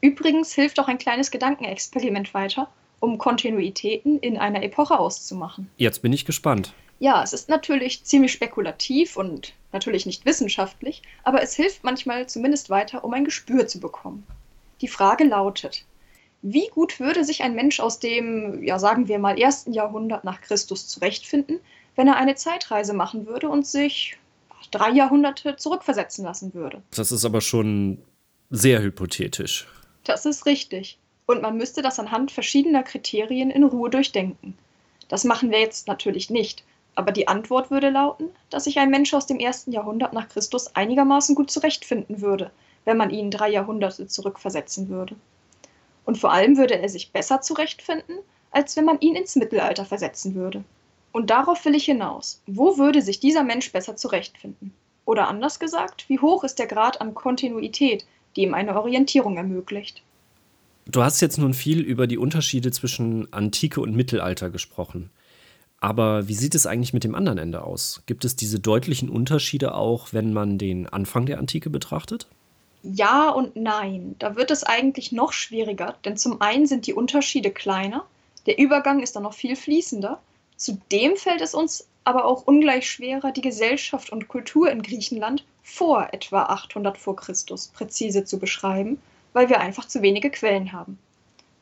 Übrigens 0.00 0.52
hilft 0.52 0.80
auch 0.80 0.88
ein 0.88 0.98
kleines 0.98 1.30
Gedankenexperiment 1.30 2.34
weiter, 2.34 2.68
um 2.98 3.18
Kontinuitäten 3.18 4.18
in 4.18 4.36
einer 4.36 4.62
Epoche 4.62 4.98
auszumachen. 4.98 5.70
Jetzt 5.76 6.02
bin 6.02 6.12
ich 6.12 6.24
gespannt. 6.24 6.74
Ja, 6.98 7.22
es 7.22 7.32
ist 7.32 7.48
natürlich 7.48 8.04
ziemlich 8.04 8.32
spekulativ 8.32 9.16
und 9.16 9.54
natürlich 9.72 10.06
nicht 10.06 10.24
wissenschaftlich, 10.24 11.02
aber 11.24 11.42
es 11.42 11.54
hilft 11.54 11.82
manchmal 11.84 12.28
zumindest 12.28 12.70
weiter, 12.70 13.04
um 13.04 13.12
ein 13.12 13.24
Gespür 13.24 13.66
zu 13.66 13.80
bekommen. 13.80 14.26
Die 14.80 14.88
Frage 14.88 15.24
lautet, 15.24 15.84
wie 16.42 16.68
gut 16.68 17.00
würde 17.00 17.24
sich 17.24 17.42
ein 17.42 17.54
Mensch 17.54 17.80
aus 17.80 18.00
dem, 18.00 18.62
ja 18.62 18.78
sagen 18.78 19.08
wir 19.08 19.18
mal, 19.18 19.38
ersten 19.38 19.72
Jahrhundert 19.72 20.24
nach 20.24 20.40
Christus 20.40 20.88
zurechtfinden, 20.88 21.60
wenn 21.94 22.08
er 22.08 22.16
eine 22.16 22.34
Zeitreise 22.34 22.92
machen 22.92 23.26
würde 23.26 23.48
und 23.48 23.66
sich 23.66 24.18
drei 24.70 24.90
Jahrhunderte 24.90 25.56
zurückversetzen 25.56 26.24
lassen 26.24 26.54
würde? 26.54 26.82
Das 26.94 27.12
ist 27.12 27.24
aber 27.24 27.40
schon 27.40 27.98
sehr 28.50 28.82
hypothetisch. 28.82 29.66
Das 30.04 30.26
ist 30.26 30.46
richtig. 30.46 30.98
Und 31.26 31.42
man 31.42 31.56
müsste 31.56 31.82
das 31.82 31.98
anhand 31.98 32.32
verschiedener 32.32 32.82
Kriterien 32.82 33.50
in 33.50 33.64
Ruhe 33.64 33.90
durchdenken. 33.90 34.56
Das 35.08 35.24
machen 35.24 35.50
wir 35.50 35.60
jetzt 35.60 35.88
natürlich 35.88 36.30
nicht, 36.30 36.64
Aber 36.94 37.12
die 37.12 37.28
Antwort 37.28 37.70
würde 37.70 37.90
lauten, 37.90 38.28
dass 38.50 38.64
sich 38.64 38.78
ein 38.78 38.90
Mensch 38.90 39.14
aus 39.14 39.26
dem 39.26 39.38
ersten 39.38 39.72
Jahrhundert 39.72 40.12
nach 40.12 40.28
Christus 40.28 40.74
einigermaßen 40.76 41.34
gut 41.34 41.50
zurechtfinden 41.50 42.20
würde, 42.20 42.50
wenn 42.84 42.96
man 42.96 43.10
ihn 43.10 43.30
drei 43.30 43.48
Jahrhunderte 43.48 44.06
zurückversetzen 44.06 44.88
würde. 44.88 45.16
Und 46.04 46.18
vor 46.18 46.32
allem 46.32 46.56
würde 46.56 46.78
er 46.78 46.88
sich 46.88 47.12
besser 47.12 47.40
zurechtfinden, 47.40 48.18
als 48.50 48.76
wenn 48.76 48.84
man 48.84 49.00
ihn 49.00 49.14
ins 49.14 49.36
Mittelalter 49.36 49.84
versetzen 49.86 50.34
würde. 50.34 50.64
Und 51.12 51.30
darauf 51.30 51.64
will 51.64 51.74
ich 51.74 51.84
hinaus. 51.84 52.40
Wo 52.46 52.78
würde 52.78 53.02
sich 53.02 53.20
dieser 53.20 53.44
Mensch 53.44 53.70
besser 53.70 53.96
zurechtfinden? 53.96 54.72
Oder 55.04 55.28
anders 55.28 55.58
gesagt, 55.58 56.08
wie 56.08 56.18
hoch 56.18 56.44
ist 56.44 56.58
der 56.58 56.66
Grad 56.66 57.00
an 57.00 57.14
Kontinuität, 57.14 58.06
die 58.34 58.42
ihm 58.42 58.54
eine 58.54 58.74
Orientierung 58.76 59.36
ermöglicht? 59.36 60.02
Du 60.86 61.02
hast 61.02 61.20
jetzt 61.20 61.38
nun 61.38 61.54
viel 61.54 61.80
über 61.80 62.06
die 62.06 62.18
Unterschiede 62.18 62.70
zwischen 62.70 63.32
Antike 63.32 63.80
und 63.80 63.94
Mittelalter 63.94 64.50
gesprochen. 64.50 65.10
Aber 65.80 66.28
wie 66.28 66.34
sieht 66.34 66.54
es 66.54 66.66
eigentlich 66.66 66.92
mit 66.92 67.04
dem 67.04 67.14
anderen 67.14 67.38
Ende 67.38 67.64
aus? 67.64 68.02
Gibt 68.06 68.24
es 68.24 68.36
diese 68.36 68.60
deutlichen 68.60 69.08
Unterschiede 69.08 69.74
auch, 69.74 70.12
wenn 70.12 70.32
man 70.32 70.56
den 70.56 70.88
Anfang 70.88 71.26
der 71.26 71.38
Antike 71.38 71.70
betrachtet? 71.70 72.26
Ja 72.82 73.30
und 73.30 73.56
nein. 73.56 74.16
Da 74.18 74.36
wird 74.36 74.50
es 74.50 74.64
eigentlich 74.64 75.12
noch 75.12 75.32
schwieriger, 75.32 75.96
denn 76.04 76.16
zum 76.16 76.40
einen 76.40 76.66
sind 76.66 76.86
die 76.86 76.94
Unterschiede 76.94 77.50
kleiner, 77.50 78.06
der 78.46 78.58
Übergang 78.58 79.00
ist 79.00 79.14
dann 79.14 79.22
noch 79.22 79.34
viel 79.34 79.56
fließender. 79.56 80.20
Zudem 80.62 81.16
fällt 81.16 81.40
es 81.40 81.54
uns 81.54 81.88
aber 82.04 82.24
auch 82.24 82.46
ungleich 82.46 82.88
schwerer, 82.88 83.32
die 83.32 83.40
Gesellschaft 83.40 84.10
und 84.10 84.28
Kultur 84.28 84.70
in 84.70 84.82
Griechenland 84.82 85.44
vor 85.64 86.10
etwa 86.12 86.44
800 86.44 86.96
vor 86.96 87.16
Christus 87.16 87.66
präzise 87.66 88.24
zu 88.24 88.38
beschreiben, 88.38 89.02
weil 89.32 89.48
wir 89.48 89.58
einfach 89.58 89.88
zu 89.88 90.02
wenige 90.02 90.30
Quellen 90.30 90.70
haben. 90.70 91.00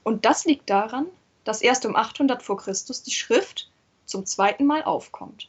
Und 0.02 0.26
das 0.26 0.44
liegt 0.44 0.68
daran, 0.68 1.06
dass 1.44 1.62
erst 1.62 1.86
um 1.86 1.96
800 1.96 2.42
vor 2.42 2.58
Christus 2.58 3.02
die 3.02 3.12
Schrift 3.12 3.70
zum 4.04 4.26
zweiten 4.26 4.66
Mal 4.66 4.82
aufkommt. 4.82 5.48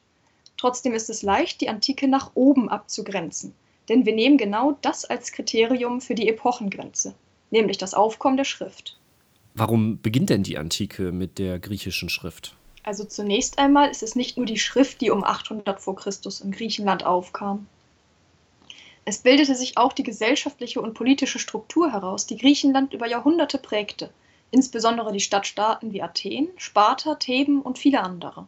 Trotzdem 0.55 0.93
ist 0.93 1.09
es 1.09 1.21
leicht, 1.21 1.59
die 1.59 1.67
Antike 1.67 2.07
nach 2.07 2.31
oben 2.35 2.69
abzugrenzen, 2.69 3.53
denn 3.89 4.05
wir 4.05 4.15
nehmen 4.15 4.37
genau 4.37 4.77
das 4.81 5.03
als 5.03 5.33
Kriterium 5.33 5.99
für 5.99 6.15
die 6.15 6.29
Epochengrenze, 6.29 7.15
nämlich 7.49 7.77
das 7.77 7.95
Aufkommen 7.95 8.37
der 8.37 8.45
Schrift. 8.45 8.97
Warum 9.55 9.99
beginnt 10.01 10.29
denn 10.29 10.43
die 10.43 10.57
Antike 10.57 11.11
mit 11.11 11.37
der 11.37 11.59
griechischen 11.59 12.07
Schrift? 12.07 12.55
Also 12.83 13.03
zunächst 13.03 13.59
einmal 13.59 13.89
ist 13.89 14.03
es 14.03 14.15
nicht 14.15 14.37
nur 14.37 14.45
die 14.45 14.59
Schrift, 14.59 15.01
die 15.01 15.11
um 15.11 15.23
800 15.23 15.79
vor 15.79 15.95
Christus 15.95 16.41
in 16.41 16.51
Griechenland 16.51 17.05
aufkam. 17.05 17.67
Es 19.05 19.19
bildete 19.19 19.55
sich 19.55 19.77
auch 19.77 19.93
die 19.93 20.03
gesellschaftliche 20.03 20.81
und 20.81 20.93
politische 20.93 21.39
Struktur 21.39 21.91
heraus, 21.91 22.27
die 22.27 22.37
Griechenland 22.37 22.93
über 22.93 23.07
Jahrhunderte 23.07 23.57
prägte 23.57 24.11
insbesondere 24.51 25.11
die 25.13 25.19
Stadtstaaten 25.19 25.93
wie 25.93 26.01
Athen, 26.01 26.49
Sparta, 26.57 27.15
Theben 27.15 27.61
und 27.61 27.79
viele 27.79 28.01
andere. 28.01 28.47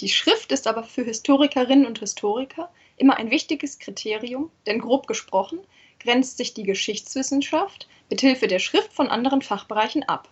Die 0.00 0.08
Schrift 0.08 0.52
ist 0.52 0.66
aber 0.66 0.82
für 0.82 1.04
Historikerinnen 1.04 1.86
und 1.86 2.00
Historiker 2.00 2.70
immer 2.96 3.16
ein 3.16 3.30
wichtiges 3.30 3.78
Kriterium, 3.78 4.50
denn 4.66 4.80
grob 4.80 5.06
gesprochen 5.06 5.60
grenzt 6.00 6.36
sich 6.36 6.54
die 6.54 6.64
Geschichtswissenschaft 6.64 7.88
mit 8.08 8.20
Hilfe 8.20 8.48
der 8.48 8.58
Schrift 8.58 8.92
von 8.92 9.08
anderen 9.08 9.42
Fachbereichen 9.42 10.02
ab. 10.02 10.28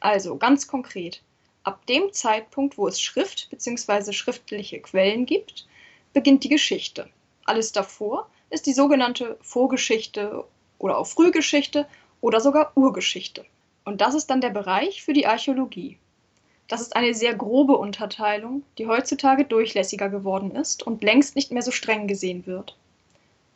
Also 0.00 0.36
ganz 0.36 0.66
konkret, 0.66 1.22
ab 1.64 1.86
dem 1.86 2.12
Zeitpunkt, 2.12 2.78
wo 2.78 2.86
es 2.86 3.00
Schrift 3.00 3.48
bzw. 3.50 4.12
schriftliche 4.12 4.80
Quellen 4.80 5.26
gibt, 5.26 5.66
beginnt 6.12 6.44
die 6.44 6.48
Geschichte. 6.48 7.08
Alles 7.44 7.72
davor 7.72 8.28
ist 8.50 8.66
die 8.66 8.72
sogenannte 8.72 9.36
Vorgeschichte 9.42 10.44
oder 10.78 10.98
auch 10.98 11.06
Frühgeschichte 11.06 11.86
oder 12.20 12.40
sogar 12.40 12.72
Urgeschichte. 12.76 13.44
Und 13.84 14.00
das 14.00 14.14
ist 14.14 14.28
dann 14.28 14.40
der 14.40 14.50
Bereich 14.50 15.02
für 15.02 15.12
die 15.12 15.26
Archäologie. 15.26 15.98
Das 16.68 16.80
ist 16.80 16.96
eine 16.96 17.12
sehr 17.12 17.34
grobe 17.34 17.76
Unterteilung, 17.76 18.62
die 18.78 18.86
heutzutage 18.86 19.44
durchlässiger 19.44 20.08
geworden 20.08 20.52
ist 20.52 20.86
und 20.86 21.02
längst 21.02 21.36
nicht 21.36 21.50
mehr 21.50 21.62
so 21.62 21.70
streng 21.70 22.06
gesehen 22.06 22.46
wird. 22.46 22.76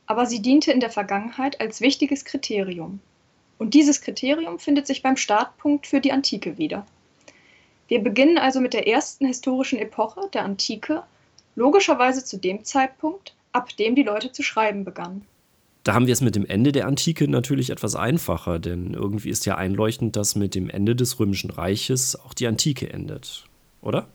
Aber 0.07 0.27
sie 0.27 0.41
diente 0.41 0.73
in 0.73 0.81
der 0.81 0.91
Vergangenheit 0.91 1.61
als 1.61 1.81
wichtiges 1.81 2.25
Kriterium. 2.25 3.01
Und 3.59 3.75
dieses 3.75 4.01
Kriterium 4.01 4.59
findet 4.59 4.87
sich 4.87 5.03
beim 5.03 5.17
Startpunkt 5.17 5.87
für 5.87 6.01
die 6.01 6.13
Antike 6.13 6.59
wieder. 6.59 6.87
Wir 7.89 8.03
beginnen 8.03 8.39
also 8.39 8.61
mit 8.61 8.75
der 8.75 8.87
ersten 8.87 9.27
historischen 9.27 9.79
Epoche, 9.79 10.29
der 10.33 10.45
Antike, 10.45 11.03
logischerweise 11.57 12.25
zu 12.25 12.37
dem 12.37 12.65
Zeitpunkt, 12.65 13.35
ab 13.53 13.77
dem 13.77 13.95
die 13.95 14.03
Leute 14.03 14.31
zu 14.31 14.43
schreiben 14.43 14.85
begannen. 14.85 15.27
Da 15.85 15.95
haben 15.95 16.07
wir 16.07 16.13
es 16.13 16.21
mit 16.21 16.37
dem 16.37 16.45
Ende 16.45 16.71
der 16.71 16.87
Antike 16.87 17.29
natürlich 17.29 17.71
etwas 17.71 17.97
einfacher, 17.97 18.59
denn 18.59 18.93
irgendwie 18.93 19.31
ist 19.31 19.47
ja 19.47 19.57
einleuchtend, 19.57 20.17
dass 20.17 20.37
mit 20.37 20.55
dem 20.55 20.69
Ende 20.69 20.95
des 20.95 21.19
Römischen 21.19 21.51
Reiches 21.51 22.15
auch 22.15 22.35
die 22.35 22.47
Antike 22.47 22.93
endet, 22.93 23.47
oder? 23.81 24.07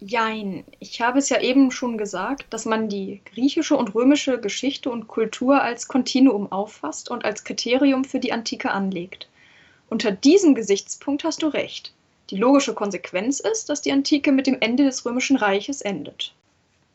Jein, 0.00 0.64
ich 0.80 1.02
habe 1.02 1.18
es 1.18 1.28
ja 1.28 1.40
eben 1.40 1.70
schon 1.70 1.98
gesagt, 1.98 2.46
dass 2.50 2.64
man 2.64 2.88
die 2.88 3.20
griechische 3.26 3.76
und 3.76 3.94
römische 3.94 4.40
Geschichte 4.40 4.90
und 4.90 5.06
Kultur 5.06 5.62
als 5.62 5.88
Kontinuum 5.88 6.50
auffasst 6.50 7.10
und 7.10 7.24
als 7.24 7.44
Kriterium 7.44 8.04
für 8.04 8.18
die 8.18 8.32
Antike 8.32 8.70
anlegt. 8.70 9.28
Unter 9.90 10.10
diesem 10.10 10.54
Gesichtspunkt 10.54 11.24
hast 11.24 11.42
du 11.42 11.48
recht. 11.48 11.92
Die 12.30 12.36
logische 12.36 12.74
Konsequenz 12.74 13.40
ist, 13.40 13.68
dass 13.68 13.82
die 13.82 13.92
Antike 13.92 14.32
mit 14.32 14.46
dem 14.46 14.56
Ende 14.60 14.84
des 14.84 15.04
Römischen 15.04 15.36
Reiches 15.36 15.82
endet. 15.82 16.34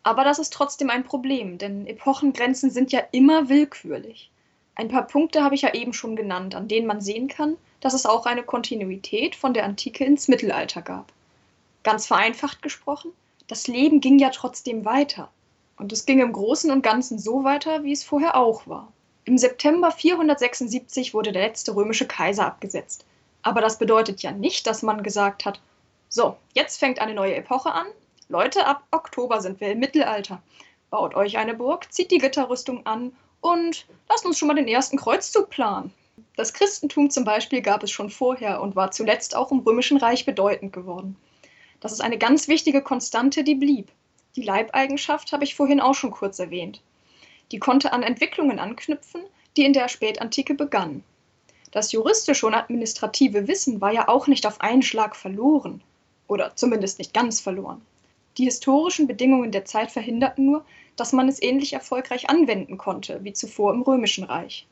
Aber 0.03 0.24
das 0.24 0.39
ist 0.39 0.53
trotzdem 0.53 0.89
ein 0.89 1.03
Problem, 1.03 1.57
denn 1.57 1.86
Epochengrenzen 1.86 2.71
sind 2.71 2.91
ja 2.91 3.01
immer 3.12 3.50
willkürlich. 3.50 4.31
Ein 4.75 4.88
paar 4.88 5.05
Punkte 5.05 5.43
habe 5.43 5.55
ich 5.55 5.62
ja 5.62 5.74
eben 5.74 5.93
schon 5.93 6.15
genannt, 6.15 6.55
an 6.55 6.67
denen 6.67 6.88
man 6.88 7.01
sehen 7.01 7.27
kann, 7.27 7.57
dass 7.81 7.93
es 7.93 8.05
auch 8.05 8.25
eine 8.25 8.43
Kontinuität 8.43 9.36
von 9.36 9.53
der 9.53 9.65
Antike 9.65 10.05
ins 10.05 10.27
Mittelalter 10.27 10.81
gab. 10.81 11.12
Ganz 11.83 12.07
vereinfacht 12.07 12.62
gesprochen, 12.62 13.12
das 13.48 13.67
Leben 13.67 14.00
ging 14.00 14.19
ja 14.19 14.29
trotzdem 14.29 14.86
weiter. 14.86 15.29
Und 15.77 15.93
es 15.93 16.05
ging 16.05 16.19
im 16.19 16.33
Großen 16.33 16.71
und 16.71 16.81
Ganzen 16.81 17.19
so 17.19 17.43
weiter, 17.43 17.83
wie 17.83 17.91
es 17.91 18.03
vorher 18.03 18.36
auch 18.36 18.67
war. 18.67 18.91
Im 19.25 19.38
September 19.38 19.91
476 19.91 21.13
wurde 21.13 21.31
der 21.31 21.43
letzte 21.43 21.75
römische 21.75 22.07
Kaiser 22.07 22.45
abgesetzt. 22.45 23.05
Aber 23.41 23.62
das 23.62 23.79
bedeutet 23.79 24.22
ja 24.22 24.31
nicht, 24.31 24.67
dass 24.67 24.81
man 24.81 25.03
gesagt 25.03 25.46
hat, 25.46 25.60
so, 26.10 26.38
jetzt 26.53 26.79
fängt 26.79 27.00
eine 27.00 27.13
neue 27.13 27.36
Epoche 27.36 27.72
an, 27.72 27.88
Leute, 28.31 28.65
ab 28.67 28.84
Oktober 28.91 29.41
sind 29.41 29.60
wir 29.60 29.72
im 29.72 29.79
Mittelalter. 29.79 30.41
Baut 30.91 31.15
euch 31.15 31.38
eine 31.38 31.55
Burg, 31.55 31.91
zieht 31.91 32.12
die 32.12 32.19
Gitterrüstung 32.19 32.86
an 32.86 33.12
und 33.41 33.88
lasst 34.08 34.25
uns 34.25 34.38
schon 34.38 34.48
mal 34.48 34.53
den 34.53 34.67
ersten 34.67 34.98
Kreuzzug 34.98 35.50
planen. 35.50 35.91
Das 36.36 36.53
Christentum 36.53 37.10
zum 37.10 37.24
Beispiel 37.24 37.62
gab 37.62 37.81
es 37.84 37.89
schon 37.89 38.10
vorher 38.10 38.62
und 38.62 38.75
war 38.75 38.91
zuletzt 38.91 39.36
auch 39.36 39.51
im 39.51 39.60
Römischen 39.60 39.98
Reich 39.98 40.25
bedeutend 40.25 40.74
geworden. 40.74 41.15
Das 41.79 41.91
ist 41.91 42.01
eine 42.01 42.17
ganz 42.17 42.48
wichtige 42.48 42.84
Konstante, 42.84 43.43
die 43.43 43.55
blieb. 43.55 43.91
Die 44.36 44.43
Leibeigenschaft 44.43 45.31
habe 45.31 45.43
ich 45.43 45.55
vorhin 45.55 45.79
auch 45.79 45.96
schon 45.96 46.12
kurz 46.12 46.38
erwähnt. 46.38 46.81
Die 47.51 47.60
konnte 47.60 47.93
an 47.93 48.03
Entwicklungen 48.03 48.60
anknüpfen, 48.60 49.22
die 49.58 49.65
in 49.65 49.74
der 49.74 49.89
Spätantike 49.89 50.53
begannen. 50.53 51.03
Das 51.71 51.91
juristische 51.91 52.47
und 52.47 52.55
administrative 52.55 53.47
Wissen 53.47 53.79
war 53.79 53.91
ja 53.91 54.07
auch 54.07 54.27
nicht 54.27 54.45
auf 54.47 54.61
einen 54.61 54.81
Schlag 54.81 55.15
verloren, 55.15 55.81
oder 56.27 56.55
zumindest 56.55 56.99
nicht 56.99 57.13
ganz 57.13 57.39
verloren. 57.39 57.81
Die 58.38 58.45
historischen 58.45 59.07
Bedingungen 59.07 59.51
der 59.51 59.65
Zeit 59.65 59.91
verhinderten 59.91 60.45
nur, 60.45 60.65
dass 60.95 61.13
man 61.13 61.27
es 61.27 61.41
ähnlich 61.41 61.73
erfolgreich 61.73 62.29
anwenden 62.29 62.77
konnte 62.77 63.23
wie 63.23 63.33
zuvor 63.33 63.73
im 63.73 63.81
Römischen 63.81 64.23
Reich. 64.23 64.65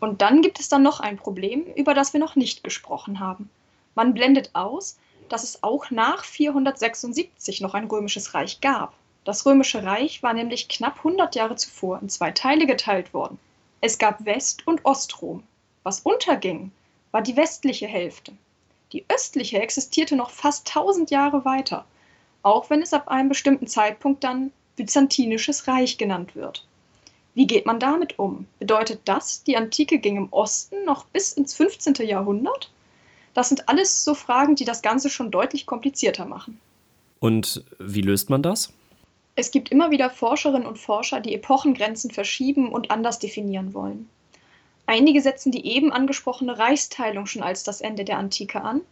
Und 0.00 0.20
dann 0.20 0.42
gibt 0.42 0.60
es 0.60 0.68
dann 0.68 0.82
noch 0.82 1.00
ein 1.00 1.16
Problem, 1.16 1.64
über 1.76 1.94
das 1.94 2.12
wir 2.12 2.20
noch 2.20 2.36
nicht 2.36 2.62
gesprochen 2.64 3.20
haben. 3.20 3.48
Man 3.94 4.12
blendet 4.14 4.50
aus, 4.52 4.98
dass 5.28 5.44
es 5.44 5.62
auch 5.62 5.90
nach 5.90 6.24
476 6.24 7.60
noch 7.60 7.74
ein 7.74 7.86
römisches 7.86 8.34
Reich 8.34 8.60
gab. 8.60 8.94
Das 9.24 9.46
römische 9.46 9.82
Reich 9.82 10.22
war 10.22 10.34
nämlich 10.34 10.68
knapp 10.68 10.98
100 10.98 11.34
Jahre 11.34 11.56
zuvor 11.56 12.00
in 12.02 12.08
zwei 12.08 12.30
Teile 12.32 12.66
geteilt 12.66 13.14
worden. 13.14 13.38
Es 13.80 13.98
gab 13.98 14.24
West- 14.26 14.66
und 14.66 14.84
Ostrom. 14.84 15.42
Was 15.84 16.00
unterging, 16.00 16.72
war 17.12 17.22
die 17.22 17.36
westliche 17.36 17.86
Hälfte. 17.86 18.32
Die 18.92 19.04
östliche 19.08 19.60
existierte 19.60 20.16
noch 20.16 20.30
fast 20.30 20.66
1000 20.68 21.10
Jahre 21.10 21.44
weiter 21.44 21.84
auch 22.44 22.70
wenn 22.70 22.82
es 22.82 22.92
ab 22.92 23.08
einem 23.08 23.28
bestimmten 23.28 23.66
Zeitpunkt 23.66 24.22
dann 24.22 24.52
Byzantinisches 24.76 25.66
Reich 25.66 25.98
genannt 25.98 26.36
wird. 26.36 26.64
Wie 27.34 27.46
geht 27.46 27.66
man 27.66 27.80
damit 27.80 28.18
um? 28.18 28.46
Bedeutet 28.60 29.00
das, 29.06 29.42
die 29.42 29.56
Antike 29.56 29.98
ging 29.98 30.16
im 30.16 30.32
Osten 30.32 30.84
noch 30.84 31.06
bis 31.06 31.32
ins 31.32 31.54
15. 31.54 31.94
Jahrhundert? 32.06 32.70
Das 33.32 33.48
sind 33.48 33.68
alles 33.68 34.04
so 34.04 34.14
Fragen, 34.14 34.54
die 34.54 34.64
das 34.64 34.82
Ganze 34.82 35.10
schon 35.10 35.32
deutlich 35.32 35.66
komplizierter 35.66 36.26
machen. 36.26 36.60
Und 37.18 37.64
wie 37.78 38.02
löst 38.02 38.30
man 38.30 38.42
das? 38.42 38.72
Es 39.36 39.50
gibt 39.50 39.70
immer 39.70 39.90
wieder 39.90 40.10
Forscherinnen 40.10 40.66
und 40.66 40.78
Forscher, 40.78 41.20
die 41.20 41.34
Epochengrenzen 41.34 42.10
verschieben 42.10 42.70
und 42.70 42.90
anders 42.92 43.18
definieren 43.18 43.74
wollen. 43.74 44.08
Einige 44.86 45.22
setzen 45.22 45.50
die 45.50 45.66
eben 45.66 45.92
angesprochene 45.92 46.58
Reichsteilung 46.58 47.26
schon 47.26 47.42
als 47.42 47.64
das 47.64 47.80
Ende 47.80 48.04
der 48.04 48.18
Antike 48.18 48.60
an, 48.62 48.82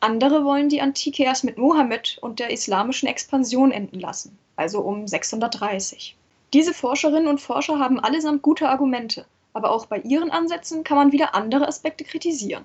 andere 0.00 0.44
wollen 0.44 0.68
die 0.68 0.82
Antike 0.82 1.22
erst 1.24 1.44
mit 1.44 1.56
Mohammed 1.56 2.18
und 2.20 2.38
der 2.38 2.50
islamischen 2.50 3.08
Expansion 3.08 3.72
enden 3.72 4.00
lassen, 4.00 4.38
also 4.54 4.80
um 4.80 5.06
630. 5.06 6.14
Diese 6.52 6.74
Forscherinnen 6.74 7.26
und 7.26 7.40
Forscher 7.40 7.78
haben 7.78 7.98
allesamt 8.00 8.42
gute 8.42 8.68
Argumente, 8.68 9.24
aber 9.54 9.70
auch 9.70 9.86
bei 9.86 10.00
ihren 10.00 10.30
Ansätzen 10.30 10.84
kann 10.84 10.98
man 10.98 11.12
wieder 11.12 11.34
andere 11.34 11.66
Aspekte 11.66 12.04
kritisieren. 12.04 12.64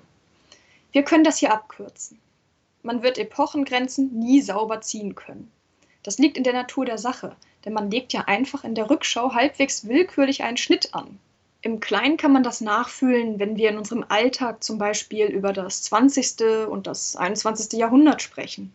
Wir 0.92 1.02
können 1.02 1.24
das 1.24 1.38
hier 1.38 1.52
abkürzen. 1.52 2.18
Man 2.82 3.02
wird 3.02 3.18
Epochengrenzen 3.18 4.18
nie 4.18 4.42
sauber 4.42 4.80
ziehen 4.80 5.14
können. 5.14 5.50
Das 6.02 6.18
liegt 6.18 6.36
in 6.36 6.44
der 6.44 6.52
Natur 6.52 6.84
der 6.84 6.98
Sache, 6.98 7.36
denn 7.64 7.72
man 7.72 7.90
legt 7.90 8.12
ja 8.12 8.22
einfach 8.22 8.64
in 8.64 8.74
der 8.74 8.90
Rückschau 8.90 9.34
halbwegs 9.34 9.86
willkürlich 9.86 10.42
einen 10.42 10.56
Schnitt 10.56 10.94
an. 10.94 11.18
Im 11.62 11.78
Kleinen 11.78 12.16
kann 12.16 12.32
man 12.32 12.42
das 12.42 12.62
nachfühlen, 12.62 13.38
wenn 13.38 13.56
wir 13.56 13.68
in 13.68 13.76
unserem 13.76 14.04
Alltag 14.08 14.64
zum 14.64 14.78
Beispiel 14.78 15.26
über 15.26 15.52
das 15.52 15.82
20. 15.82 16.66
und 16.68 16.86
das 16.86 17.16
21. 17.16 17.78
Jahrhundert 17.78 18.22
sprechen. 18.22 18.72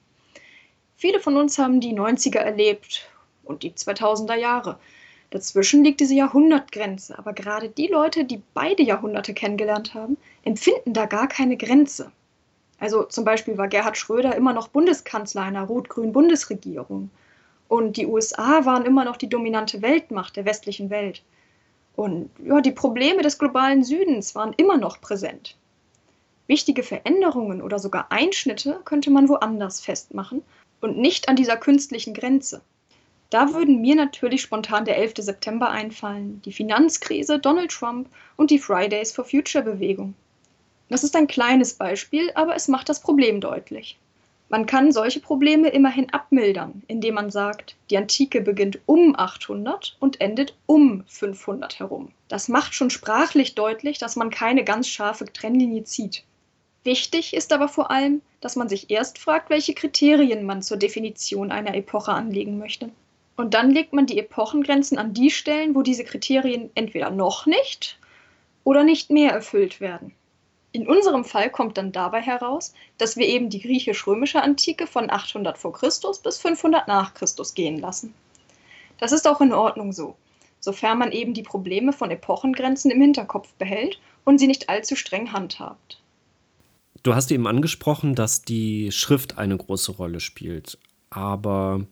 Viele 0.95 1.19
von 1.19 1.35
uns 1.35 1.57
haben 1.57 1.81
die 1.81 1.93
90er 1.93 2.39
erlebt 2.39 3.09
und 3.43 3.63
die 3.63 3.71
2000er 3.71 4.35
Jahre. 4.35 4.77
Dazwischen 5.31 5.83
liegt 5.83 5.99
diese 5.99 6.13
Jahrhundertgrenze, 6.13 7.17
aber 7.17 7.33
gerade 7.33 7.69
die 7.69 7.87
Leute, 7.87 8.23
die 8.23 8.41
beide 8.53 8.83
Jahrhunderte 8.83 9.33
kennengelernt 9.33 9.95
haben, 9.95 10.17
empfinden 10.43 10.93
da 10.93 11.07
gar 11.07 11.27
keine 11.27 11.57
Grenze. 11.57 12.11
Also 12.79 13.03
zum 13.03 13.25
Beispiel 13.25 13.57
war 13.57 13.67
Gerhard 13.67 13.97
Schröder 13.97 14.35
immer 14.35 14.53
noch 14.53 14.67
Bundeskanzler 14.67 15.41
einer 15.41 15.63
rot-grünen 15.63 16.13
Bundesregierung. 16.13 17.09
Und 17.67 17.97
die 17.97 18.05
USA 18.05 18.63
waren 18.65 18.85
immer 18.85 19.05
noch 19.05 19.17
die 19.17 19.29
dominante 19.29 19.81
Weltmacht 19.81 20.35
der 20.35 20.45
westlichen 20.45 20.91
Welt. 20.91 21.23
Und 21.95 22.29
ja, 22.43 22.61
die 22.61 22.71
Probleme 22.71 23.21
des 23.21 23.37
globalen 23.37 23.83
Südens 23.83 24.35
waren 24.35 24.53
immer 24.57 24.77
noch 24.77 24.99
präsent. 24.99 25.55
Wichtige 26.47 26.83
Veränderungen 26.83 27.61
oder 27.61 27.79
sogar 27.79 28.11
Einschnitte 28.11 28.81
könnte 28.85 29.09
man 29.09 29.29
woanders 29.29 29.81
festmachen 29.81 30.43
und 30.81 30.97
nicht 30.97 31.29
an 31.29 31.35
dieser 31.35 31.57
künstlichen 31.57 32.13
Grenze. 32.13 32.61
Da 33.29 33.53
würden 33.53 33.81
mir 33.81 33.95
natürlich 33.95 34.41
spontan 34.41 34.85
der 34.85 34.97
11. 34.97 35.13
September 35.17 35.69
einfallen, 35.69 36.41
die 36.45 36.53
Finanzkrise, 36.53 37.39
Donald 37.39 37.71
Trump 37.71 38.07
und 38.37 38.51
die 38.51 38.59
Fridays 38.59 39.11
for 39.11 39.25
Future 39.25 39.63
Bewegung. 39.63 40.13
Das 40.89 41.03
ist 41.03 41.15
ein 41.15 41.25
kleines 41.25 41.73
Beispiel, 41.73 42.31
aber 42.35 42.55
es 42.55 42.67
macht 42.67 42.89
das 42.89 42.99
Problem 42.99 43.41
deutlich. 43.41 43.97
Man 44.47 44.67
kann 44.67 44.91
solche 44.91 45.19
Probleme 45.19 45.69
immerhin 45.69 46.11
abmildern, 46.13 46.83
indem 46.87 47.15
man 47.15 47.31
sagt, 47.31 47.75
die 47.89 47.97
Antike 47.97 48.41
beginnt 48.41 48.79
um 48.85 49.15
800 49.17 49.97
und 49.99 50.21
endet 50.21 50.55
um 50.67 51.03
500 51.07 51.79
herum. 51.79 52.11
Das 52.27 52.47
macht 52.47 52.75
schon 52.75 52.91
sprachlich 52.91 53.55
deutlich, 53.55 53.97
dass 53.97 54.15
man 54.15 54.29
keine 54.29 54.63
ganz 54.63 54.87
scharfe 54.87 55.25
Trennlinie 55.25 55.83
zieht. 55.83 56.23
Wichtig 56.83 57.33
ist 57.33 57.51
aber 57.51 57.67
vor 57.67 57.89
allem, 57.89 58.21
dass 58.41 58.55
man 58.55 58.69
sich 58.69 58.91
erst 58.91 59.17
fragt, 59.17 59.49
welche 59.49 59.73
Kriterien 59.73 60.45
man 60.45 60.61
zur 60.61 60.77
Definition 60.77 61.51
einer 61.51 61.73
Epoche 61.73 62.11
anlegen 62.11 62.59
möchte. 62.59 62.91
Und 63.35 63.55
dann 63.55 63.71
legt 63.71 63.93
man 63.93 64.05
die 64.05 64.19
Epochengrenzen 64.19 64.99
an 64.99 65.13
die 65.13 65.31
Stellen, 65.31 65.73
wo 65.73 65.81
diese 65.81 66.03
Kriterien 66.03 66.69
entweder 66.75 67.09
noch 67.09 67.47
nicht 67.47 67.97
oder 68.63 68.83
nicht 68.83 69.09
mehr 69.09 69.31
erfüllt 69.31 69.81
werden. 69.81 70.13
In 70.75 70.89
unserem 70.89 71.23
Fall 71.23 71.49
kommt 71.49 71.77
dann 71.77 71.93
dabei 71.93 72.19
heraus, 72.19 72.73
dass 72.97 73.15
wir 73.15 73.25
eben 73.25 73.49
die 73.49 73.61
griechisch-römische 73.61 74.43
Antike 74.43 74.87
von 74.87 75.09
800 75.09 75.57
v. 75.57 75.71
Chr. 75.71 75.89
bis 76.21 76.37
500 76.37 76.85
nach 76.89 77.13
Christus 77.13 77.53
gehen 77.53 77.79
lassen. 77.79 78.13
Das 78.97 79.13
ist 79.13 79.25
auch 79.25 79.39
in 79.39 79.53
Ordnung 79.53 79.93
so, 79.93 80.17
sofern 80.59 80.97
man 80.97 81.13
eben 81.13 81.33
die 81.33 81.43
Probleme 81.43 81.93
von 81.93 82.11
Epochengrenzen 82.11 82.91
im 82.91 82.99
Hinterkopf 82.99 83.53
behält 83.53 84.01
und 84.25 84.37
sie 84.37 84.47
nicht 84.47 84.67
allzu 84.67 84.97
streng 84.97 85.31
handhabt. 85.31 86.01
Du 87.03 87.15
hast 87.15 87.31
eben 87.31 87.47
angesprochen, 87.47 88.13
dass 88.13 88.41
die 88.41 88.91
Schrift 88.91 89.37
eine 89.37 89.55
große 89.55 89.93
Rolle 89.93 90.19
spielt, 90.19 90.77
aber 91.09 91.85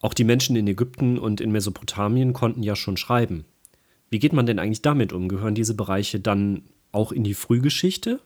auch 0.00 0.14
die 0.14 0.24
Menschen 0.24 0.56
in 0.56 0.66
Ägypten 0.66 1.20
und 1.20 1.40
in 1.40 1.52
Mesopotamien 1.52 2.32
konnten 2.32 2.64
ja 2.64 2.74
schon 2.74 2.96
schreiben. 2.96 3.44
Wie 4.10 4.18
geht 4.18 4.32
man 4.32 4.46
denn 4.46 4.58
eigentlich 4.58 4.82
damit 4.82 5.12
um? 5.12 5.28
Gehören 5.28 5.54
diese 5.54 5.74
Bereiche 5.74 6.18
dann 6.18 6.64
auch 6.92 7.12
in 7.12 7.24
die 7.24 7.34
Frühgeschichte? 7.34 8.20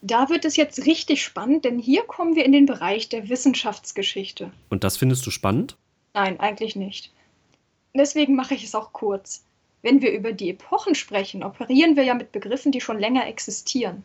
Da 0.00 0.28
wird 0.28 0.44
es 0.44 0.56
jetzt 0.56 0.86
richtig 0.86 1.22
spannend, 1.22 1.64
denn 1.64 1.78
hier 1.78 2.02
kommen 2.02 2.34
wir 2.34 2.44
in 2.44 2.52
den 2.52 2.66
Bereich 2.66 3.08
der 3.08 3.28
Wissenschaftsgeschichte. 3.28 4.50
Und 4.68 4.84
das 4.84 4.96
findest 4.96 5.24
du 5.26 5.30
spannend? 5.30 5.76
Nein, 6.14 6.40
eigentlich 6.40 6.76
nicht. 6.76 7.12
Deswegen 7.94 8.34
mache 8.34 8.54
ich 8.54 8.64
es 8.64 8.74
auch 8.74 8.92
kurz. 8.92 9.44
Wenn 9.82 10.02
wir 10.02 10.12
über 10.12 10.32
die 10.32 10.50
Epochen 10.50 10.94
sprechen, 10.94 11.42
operieren 11.42 11.96
wir 11.96 12.04
ja 12.04 12.14
mit 12.14 12.32
Begriffen, 12.32 12.72
die 12.72 12.80
schon 12.80 12.98
länger 12.98 13.26
existieren. 13.26 14.02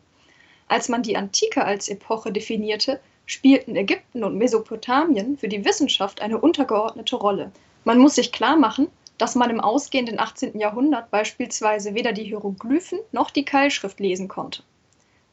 Als 0.68 0.88
man 0.88 1.02
die 1.02 1.16
Antike 1.16 1.64
als 1.64 1.88
Epoche 1.88 2.32
definierte, 2.32 3.00
spielten 3.26 3.76
Ägypten 3.76 4.24
und 4.24 4.36
Mesopotamien 4.36 5.36
für 5.38 5.48
die 5.48 5.64
Wissenschaft 5.64 6.20
eine 6.20 6.38
untergeordnete 6.38 7.16
Rolle. 7.16 7.52
Man 7.84 7.98
muss 7.98 8.16
sich 8.16 8.32
klar 8.32 8.56
machen, 8.56 8.88
dass 9.18 9.34
man 9.34 9.50
im 9.50 9.60
ausgehenden 9.60 10.18
18. 10.18 10.58
Jahrhundert 10.58 11.10
beispielsweise 11.10 11.94
weder 11.94 12.12
die 12.12 12.24
Hieroglyphen 12.24 13.00
noch 13.12 13.30
die 13.30 13.44
Keilschrift 13.44 14.00
lesen 14.00 14.28
konnte. 14.28 14.62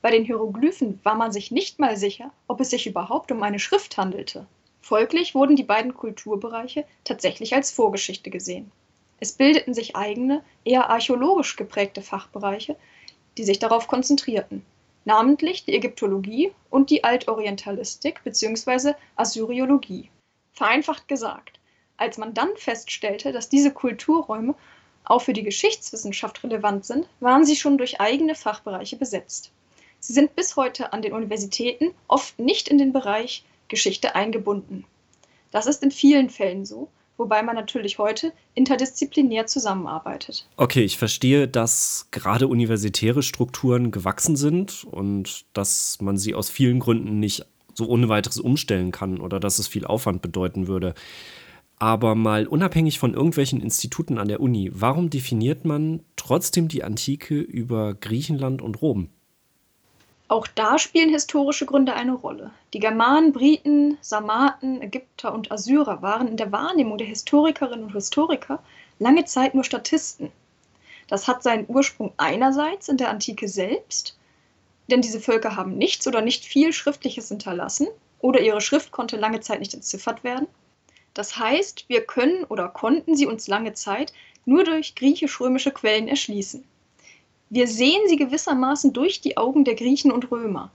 Bei 0.01 0.11
den 0.11 0.25
Hieroglyphen 0.25 0.99
war 1.03 1.15
man 1.15 1.31
sich 1.31 1.51
nicht 1.51 1.79
mal 1.79 1.95
sicher, 1.95 2.31
ob 2.47 2.59
es 2.59 2.71
sich 2.71 2.87
überhaupt 2.87 3.31
um 3.31 3.41
eine 3.41 3.59
Schrift 3.59 3.97
handelte. 3.97 4.45
Folglich 4.81 5.33
wurden 5.33 5.55
die 5.55 5.63
beiden 5.63 5.95
Kulturbereiche 5.95 6.85
tatsächlich 7.03 7.55
als 7.55 7.71
Vorgeschichte 7.71 8.29
gesehen. 8.29 8.71
Es 9.19 9.31
bildeten 9.31 9.73
sich 9.73 9.95
eigene, 9.95 10.43
eher 10.63 10.89
archäologisch 10.89 11.55
geprägte 11.55 12.01
Fachbereiche, 12.01 12.75
die 13.37 13.43
sich 13.43 13.59
darauf 13.59 13.87
konzentrierten, 13.87 14.63
namentlich 15.05 15.65
die 15.65 15.73
Ägyptologie 15.73 16.51
und 16.69 16.89
die 16.89 17.03
Altorientalistik 17.03 18.23
bzw. 18.23 18.93
Assyriologie. 19.15 20.09
Vereinfacht 20.53 21.07
gesagt, 21.07 21.59
als 21.97 22.17
man 22.17 22.33
dann 22.33 22.49
feststellte, 22.55 23.31
dass 23.31 23.49
diese 23.49 23.71
Kulturräume 23.71 24.55
auch 25.05 25.21
für 25.21 25.33
die 25.33 25.43
Geschichtswissenschaft 25.43 26.43
relevant 26.43 26.85
sind, 26.85 27.07
waren 27.19 27.45
sie 27.45 27.55
schon 27.55 27.77
durch 27.77 28.01
eigene 28.01 28.35
Fachbereiche 28.35 28.97
besetzt. 28.97 29.51
Sie 29.99 30.13
sind 30.13 30.35
bis 30.35 30.55
heute 30.55 30.93
an 30.93 31.01
den 31.01 31.13
Universitäten 31.13 31.91
oft 32.07 32.37
nicht 32.39 32.67
in 32.67 32.77
den 32.77 32.93
Bereich 32.93 33.43
Geschichte 33.67 34.15
eingebunden. 34.15 34.85
Das 35.51 35.67
ist 35.67 35.83
in 35.83 35.91
vielen 35.91 36.29
Fällen 36.29 36.65
so, 36.65 36.89
wobei 37.17 37.41
man 37.41 37.55
natürlich 37.55 37.97
heute 37.97 38.33
interdisziplinär 38.55 39.47
zusammenarbeitet. 39.47 40.47
Okay, 40.57 40.83
ich 40.83 40.97
verstehe, 40.97 41.47
dass 41.47 42.07
gerade 42.11 42.47
universitäre 42.47 43.23
Strukturen 43.23 43.91
gewachsen 43.91 44.35
sind 44.35 44.83
und 44.83 45.45
dass 45.53 45.99
man 46.01 46.17
sie 46.17 46.35
aus 46.35 46.49
vielen 46.49 46.79
Gründen 46.79 47.19
nicht 47.19 47.45
so 47.73 47.87
ohne 47.87 48.09
weiteres 48.09 48.39
umstellen 48.39 48.91
kann 48.91 49.19
oder 49.19 49.39
dass 49.39 49.59
es 49.59 49.67
viel 49.67 49.85
Aufwand 49.85 50.21
bedeuten 50.21 50.67
würde. 50.67 50.93
Aber 51.77 52.15
mal 52.15 52.47
unabhängig 52.47 52.99
von 52.99 53.13
irgendwelchen 53.13 53.61
Instituten 53.61 54.17
an 54.17 54.27
der 54.27 54.39
Uni, 54.39 54.71
warum 54.73 55.09
definiert 55.09 55.65
man 55.65 56.01
trotzdem 56.15 56.67
die 56.67 56.83
Antike 56.83 57.37
über 57.37 57.93
Griechenland 57.93 58.61
und 58.61 58.81
Rom? 58.81 59.09
Auch 60.27 60.47
da 60.47 60.79
spielen 60.79 61.09
historische 61.09 61.67
Gründe 61.67 61.93
eine 61.93 62.13
Rolle. 62.13 62.49
Die 62.73 62.79
Germanen, 62.79 63.31
Briten, 63.31 63.97
Sarmaten, 64.01 64.81
Ägypter 64.81 65.33
und 65.33 65.51
Assyrer 65.51 66.01
waren 66.01 66.27
in 66.27 66.37
der 66.37 66.51
Wahrnehmung 66.51 66.97
der 66.97 67.07
Historikerinnen 67.07 67.85
und 67.85 67.93
Historiker 67.93 68.63
lange 68.97 69.25
Zeit 69.25 69.53
nur 69.53 69.63
Statisten. 69.63 70.31
Das 71.07 71.27
hat 71.27 71.43
seinen 71.43 71.65
Ursprung 71.67 72.13
einerseits 72.17 72.89
in 72.89 72.97
der 72.97 73.11
Antike 73.11 73.47
selbst, 73.47 74.17
denn 74.89 75.01
diese 75.01 75.19
Völker 75.19 75.55
haben 75.55 75.77
nichts 75.77 76.07
oder 76.07 76.21
nicht 76.21 76.45
viel 76.45 76.73
Schriftliches 76.73 77.27
hinterlassen 77.27 77.87
oder 78.19 78.41
ihre 78.41 78.61
Schrift 78.61 78.91
konnte 78.91 79.17
lange 79.17 79.41
Zeit 79.41 79.59
nicht 79.59 79.75
entziffert 79.75 80.23
werden. 80.23 80.47
Das 81.15 81.39
heißt, 81.39 81.85
wir 81.87 82.01
können 82.01 82.43
oder 82.43 82.67
konnten 82.67 83.15
sie 83.15 83.25
uns 83.25 83.47
lange 83.47 83.73
Zeit 83.73 84.13
nur 84.45 84.65
durch 84.65 84.93
griechisch-römische 84.95 85.71
Quellen 85.71 86.07
erschließen. 86.07 86.63
Wir 87.49 87.67
sehen 87.67 88.01
sie 88.07 88.17
gewissermaßen 88.17 88.91
durch 88.91 89.21
die 89.21 89.37
Augen 89.37 89.63
der 89.63 89.75
Griechen 89.75 90.11
und 90.11 90.29
Römer. 90.29 90.71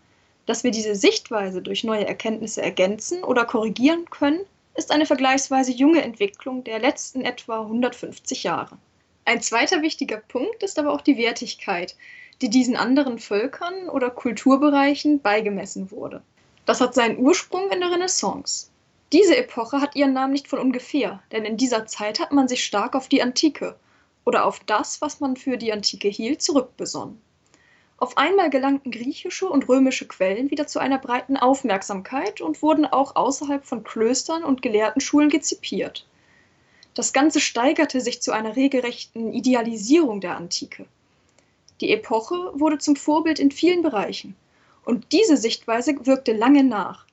Dass 0.46 0.64
wir 0.64 0.70
diese 0.70 0.96
Sichtweise 0.96 1.60
durch 1.60 1.84
neue 1.84 2.06
Erkenntnisse 2.06 2.62
ergänzen 2.62 3.22
oder 3.22 3.44
korrigieren 3.44 4.06
können, 4.08 4.40
ist 4.74 4.90
eine 4.90 5.04
vergleichsweise 5.04 5.72
junge 5.72 6.02
Entwicklung 6.02 6.64
der 6.64 6.78
letzten 6.78 7.20
etwa 7.20 7.60
150 7.60 8.42
Jahre. 8.44 8.78
Ein 9.26 9.42
zweiter 9.42 9.82
wichtiger 9.82 10.16
Punkt 10.16 10.62
ist 10.62 10.78
aber 10.78 10.92
auch 10.92 11.02
die 11.02 11.18
Wertigkeit, 11.18 11.96
die 12.40 12.48
diesen 12.48 12.76
anderen 12.76 13.18
Völkern 13.18 13.90
oder 13.90 14.08
Kulturbereichen 14.08 15.20
beigemessen 15.20 15.90
wurde. 15.90 16.22
Das 16.64 16.80
hat 16.80 16.94
seinen 16.94 17.18
Ursprung 17.18 17.70
in 17.70 17.80
der 17.80 17.90
Renaissance. 17.90 18.69
Diese 19.12 19.36
Epoche 19.36 19.80
hat 19.80 19.96
ihren 19.96 20.12
Namen 20.12 20.32
nicht 20.32 20.46
von 20.46 20.60
ungefähr, 20.60 21.20
denn 21.32 21.44
in 21.44 21.56
dieser 21.56 21.86
Zeit 21.86 22.20
hat 22.20 22.30
man 22.30 22.46
sich 22.46 22.64
stark 22.64 22.94
auf 22.94 23.08
die 23.08 23.22
Antike 23.22 23.76
oder 24.24 24.44
auf 24.44 24.60
das, 24.60 25.00
was 25.00 25.18
man 25.18 25.36
für 25.36 25.56
die 25.56 25.72
Antike 25.72 26.08
hielt, 26.08 26.42
zurückbesonnen. 26.42 27.20
Auf 27.96 28.16
einmal 28.16 28.48
gelangten 28.48 28.92
griechische 28.92 29.48
und 29.48 29.68
römische 29.68 30.06
Quellen 30.06 30.50
wieder 30.50 30.66
zu 30.66 30.78
einer 30.78 30.98
breiten 30.98 31.36
Aufmerksamkeit 31.36 32.40
und 32.40 32.62
wurden 32.62 32.86
auch 32.86 33.16
außerhalb 33.16 33.66
von 33.66 33.82
Klöstern 33.82 34.44
und 34.44 34.62
Gelehrtenschulen 34.62 35.28
gezipiert. 35.28 36.06
Das 36.94 37.12
Ganze 37.12 37.40
steigerte 37.40 38.00
sich 38.00 38.22
zu 38.22 38.32
einer 38.32 38.56
regelrechten 38.56 39.32
Idealisierung 39.32 40.20
der 40.20 40.36
Antike. 40.36 40.86
Die 41.80 41.90
Epoche 41.92 42.52
wurde 42.54 42.78
zum 42.78 42.96
Vorbild 42.96 43.38
in 43.38 43.50
vielen 43.50 43.82
Bereichen. 43.82 44.36
Und 44.84 45.12
diese 45.12 45.36
Sichtweise 45.36 45.94
wirkte 46.06 46.32
lange 46.32 46.64
nach, 46.64 47.06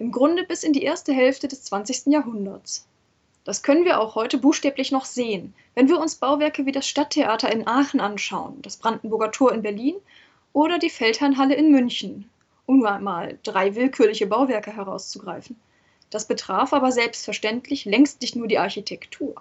im 0.00 0.12
Grunde 0.12 0.44
bis 0.44 0.64
in 0.64 0.72
die 0.72 0.82
erste 0.82 1.12
Hälfte 1.12 1.46
des 1.46 1.62
20. 1.64 2.06
Jahrhunderts. 2.06 2.86
Das 3.44 3.62
können 3.62 3.84
wir 3.84 4.00
auch 4.00 4.14
heute 4.14 4.38
buchstäblich 4.38 4.92
noch 4.92 5.04
sehen, 5.04 5.52
wenn 5.74 5.88
wir 5.88 6.00
uns 6.00 6.14
Bauwerke 6.14 6.64
wie 6.64 6.72
das 6.72 6.88
Stadttheater 6.88 7.52
in 7.52 7.68
Aachen 7.68 8.00
anschauen, 8.00 8.62
das 8.62 8.78
Brandenburger 8.78 9.30
Tor 9.30 9.52
in 9.52 9.60
Berlin 9.60 9.96
oder 10.54 10.78
die 10.78 10.88
Feldherrnhalle 10.88 11.54
in 11.54 11.70
München, 11.70 12.30
um 12.64 12.78
nur 12.78 12.90
einmal 12.90 13.38
drei 13.42 13.74
willkürliche 13.74 14.26
Bauwerke 14.26 14.74
herauszugreifen. 14.74 15.60
Das 16.08 16.26
betraf 16.26 16.72
aber 16.72 16.92
selbstverständlich 16.92 17.84
längst 17.84 18.22
nicht 18.22 18.36
nur 18.36 18.48
die 18.48 18.58
Architektur. 18.58 19.34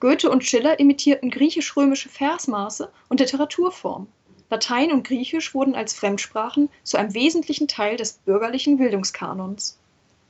Goethe 0.00 0.30
und 0.30 0.44
Schiller 0.44 0.80
imitierten 0.80 1.30
griechisch-römische 1.30 2.08
Versmaße 2.08 2.90
und 3.08 3.20
Literaturform. 3.20 4.08
Latein 4.50 4.90
und 4.90 5.06
Griechisch 5.06 5.54
wurden 5.54 5.76
als 5.76 5.94
Fremdsprachen 5.94 6.70
zu 6.82 6.96
einem 6.96 7.14
wesentlichen 7.14 7.68
Teil 7.68 7.96
des 7.96 8.14
bürgerlichen 8.14 8.78
Bildungskanons. 8.78 9.78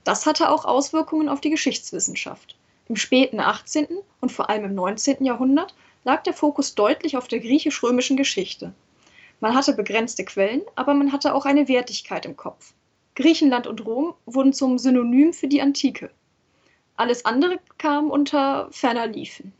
Das 0.04 0.26
hatte 0.26 0.50
auch 0.50 0.64
Auswirkungen 0.64 1.28
auf 1.28 1.40
die 1.40 1.50
Geschichtswissenschaft. 1.50 2.56
Im 2.88 2.96
späten 2.96 3.40
18. 3.40 3.86
und 4.20 4.32
vor 4.32 4.50
allem 4.50 4.64
im 4.64 4.74
19. 4.74 5.24
Jahrhundert 5.24 5.74
lag 6.04 6.22
der 6.24 6.34
Fokus 6.34 6.74
deutlich 6.74 7.16
auf 7.16 7.28
der 7.28 7.40
griechisch-römischen 7.40 8.16
Geschichte. 8.16 8.74
Man 9.40 9.54
hatte 9.54 9.72
begrenzte 9.72 10.24
Quellen, 10.24 10.62
aber 10.74 10.94
man 10.94 11.12
hatte 11.12 11.34
auch 11.34 11.46
eine 11.46 11.68
Wertigkeit 11.68 12.26
im 12.26 12.36
Kopf. 12.36 12.74
Griechenland 13.14 13.66
und 13.66 13.84
Rom 13.84 14.14
wurden 14.26 14.52
zum 14.52 14.78
Synonym 14.78 15.32
für 15.32 15.48
die 15.48 15.60
Antike. 15.60 16.10
Alles 16.96 17.24
andere 17.24 17.58
kam 17.78 18.10
unter 18.10 18.68
ferner 18.70 19.06
Liefen. 19.06 19.52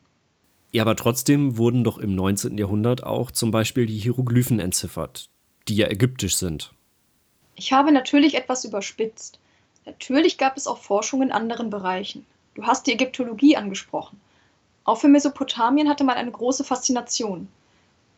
Ja, 0.71 0.83
aber 0.83 0.97
trotzdem 0.97 1.59
wurden 1.59 1.85
doch 1.85 1.99
im 1.99 2.15
19. 2.15 2.57
Jahrhundert 2.57 3.05
auch 3.05 3.31
zum 3.31 3.51
Beispiel 3.51 3.87
die 3.87 3.99
Hieroglyphen 3.99 4.59
entziffert, 4.59 5.29
die 5.69 5.77
ja 5.77 5.89
ägyptisch 5.89 6.37
sind. 6.37 6.73
Ich 7.57 7.73
habe 7.73 7.93
natürlich 7.93 8.35
etwas 8.35 8.65
überspitzt. 8.65 9.39
Natürlich 9.85 10.39
gab 10.39 10.57
es 10.57 10.67
auch 10.67 10.79
Forschung 10.79 11.23
in 11.23 11.33
anderen 11.33 11.71
Bereichen. 11.71 12.27
Du 12.55 12.65
hast 12.65 12.87
die 12.87 12.93
Ägyptologie 12.93 13.57
angesprochen. 13.57 14.21
Auch 14.85 14.99
für 14.99 15.09
Mesopotamien 15.09 15.89
hatte 15.89 16.05
man 16.05 16.17
eine 16.17 16.31
große 16.31 16.65
Faszination. 16.65 17.49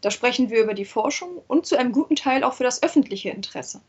Da 0.01 0.11
sprechen 0.11 0.51
wir 0.51 0.63
über 0.63 0.75
die 0.75 0.85
Forschung 0.85 1.43
und 1.49 1.67
zu 1.67 1.77
einem 1.77 1.93
guten 1.93 2.17
Teil 2.17 2.45
auch 2.45 2.55
für 2.55 2.65
das 2.65 2.83
öffentliche 2.83 3.31
Interesse 3.31 3.81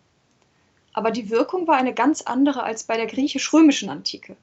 aber 0.96 1.12
die 1.12 1.30
Wirkung 1.30 1.68
war 1.68 1.76
eine 1.76 1.94
ganz 1.94 2.22
andere 2.22 2.64
als 2.64 2.86
bei 2.86 2.96
der 2.96 3.06
griechisch-römischen 3.06 3.90
Antike. 3.90 4.38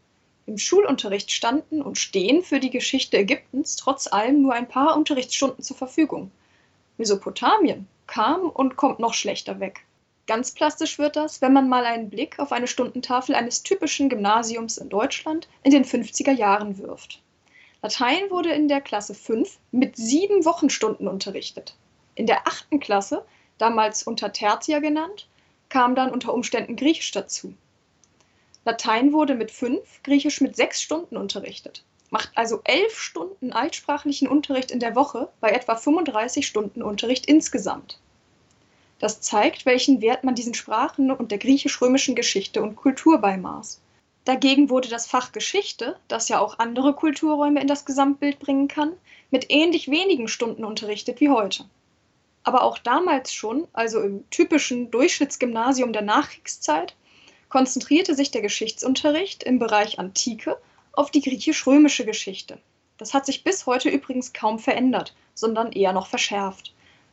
Im 0.44 0.58
Schulunterricht 0.58 1.30
standen 1.30 1.80
und 1.80 1.96
stehen 1.96 2.42
für 2.42 2.60
die 2.60 2.68
Geschichte 2.68 3.16
Ägyptens 3.16 3.76
trotz 3.76 4.06
allem 4.06 4.42
nur 4.42 4.52
ein 4.52 4.68
paar 4.68 4.94
Unterrichtsstunden 4.94 5.64
zur 5.64 5.78
Verfügung. 5.78 6.30
Mesopotamien 6.98 7.88
kam 8.06 8.50
und 8.50 8.76
kommt 8.76 8.98
noch 8.98 9.14
schlechter 9.14 9.60
weg. 9.60 9.86
Ganz 10.26 10.52
plastisch 10.52 10.98
wird 10.98 11.16
das, 11.16 11.42
wenn 11.42 11.52
man 11.52 11.68
mal 11.68 11.84
einen 11.84 12.08
Blick 12.08 12.38
auf 12.38 12.52
eine 12.52 12.68
Stundentafel 12.68 13.34
eines 13.34 13.64
typischen 13.64 14.08
Gymnasiums 14.08 14.78
in 14.78 14.88
Deutschland 14.88 15.48
in 15.64 15.72
den 15.72 15.84
50er 15.84 16.30
Jahren 16.30 16.78
wirft. 16.78 17.20
Latein 17.82 18.30
wurde 18.30 18.52
in 18.52 18.68
der 18.68 18.80
Klasse 18.80 19.14
5 19.14 19.58
mit 19.72 19.96
sieben 19.96 20.44
Wochenstunden 20.44 21.08
unterrichtet. 21.08 21.74
In 22.14 22.26
der 22.26 22.46
achten 22.46 22.78
Klasse, 22.78 23.24
damals 23.58 24.04
unter 24.04 24.32
Tertia 24.32 24.78
genannt, 24.78 25.26
kam 25.68 25.96
dann 25.96 26.12
unter 26.12 26.32
Umständen 26.34 26.76
Griechisch 26.76 27.10
dazu. 27.10 27.54
Latein 28.64 29.12
wurde 29.12 29.34
mit 29.34 29.50
fünf, 29.50 30.02
Griechisch 30.04 30.40
mit 30.40 30.54
sechs 30.54 30.80
Stunden 30.80 31.16
unterrichtet. 31.16 31.82
Macht 32.10 32.30
also 32.36 32.60
elf 32.62 32.96
Stunden 32.96 33.52
altsprachlichen 33.52 34.28
Unterricht 34.28 34.70
in 34.70 34.78
der 34.78 34.94
Woche 34.94 35.30
bei 35.40 35.50
etwa 35.50 35.74
35 35.74 36.46
Stunden 36.46 36.82
Unterricht 36.82 37.26
insgesamt. 37.26 37.98
Das 39.02 39.20
zeigt, 39.20 39.66
welchen 39.66 40.00
Wert 40.00 40.22
man 40.22 40.36
diesen 40.36 40.54
Sprachen 40.54 41.10
und 41.10 41.32
der 41.32 41.38
griechisch-römischen 41.38 42.14
Geschichte 42.14 42.62
und 42.62 42.76
Kultur 42.76 43.18
beimaß. 43.18 43.80
Dagegen 44.24 44.70
wurde 44.70 44.88
das 44.88 45.08
Fach 45.08 45.32
Geschichte, 45.32 45.98
das 46.06 46.28
ja 46.28 46.38
auch 46.38 46.60
andere 46.60 46.94
Kulturräume 46.94 47.60
in 47.60 47.66
das 47.66 47.84
Gesamtbild 47.84 48.38
bringen 48.38 48.68
kann, 48.68 48.92
mit 49.32 49.46
ähnlich 49.48 49.90
wenigen 49.90 50.28
Stunden 50.28 50.64
unterrichtet 50.64 51.18
wie 51.18 51.30
heute. 51.30 51.64
Aber 52.44 52.62
auch 52.62 52.78
damals 52.78 53.32
schon, 53.32 53.66
also 53.72 54.00
im 54.00 54.30
typischen 54.30 54.92
Durchschnittsgymnasium 54.92 55.92
der 55.92 56.02
Nachkriegszeit, 56.02 56.94
konzentrierte 57.48 58.14
sich 58.14 58.30
der 58.30 58.42
Geschichtsunterricht 58.42 59.42
im 59.42 59.58
Bereich 59.58 59.98
Antike 59.98 60.58
auf 60.92 61.10
die 61.10 61.22
griechisch-römische 61.22 62.04
Geschichte. 62.04 62.58
Das 62.98 63.14
hat 63.14 63.26
sich 63.26 63.42
bis 63.42 63.66
heute 63.66 63.88
übrigens 63.88 64.32
kaum 64.32 64.60
verändert, 64.60 65.12
sondern 65.34 65.72
eher 65.72 65.92
noch 65.92 66.06
verschärft, 66.06 66.72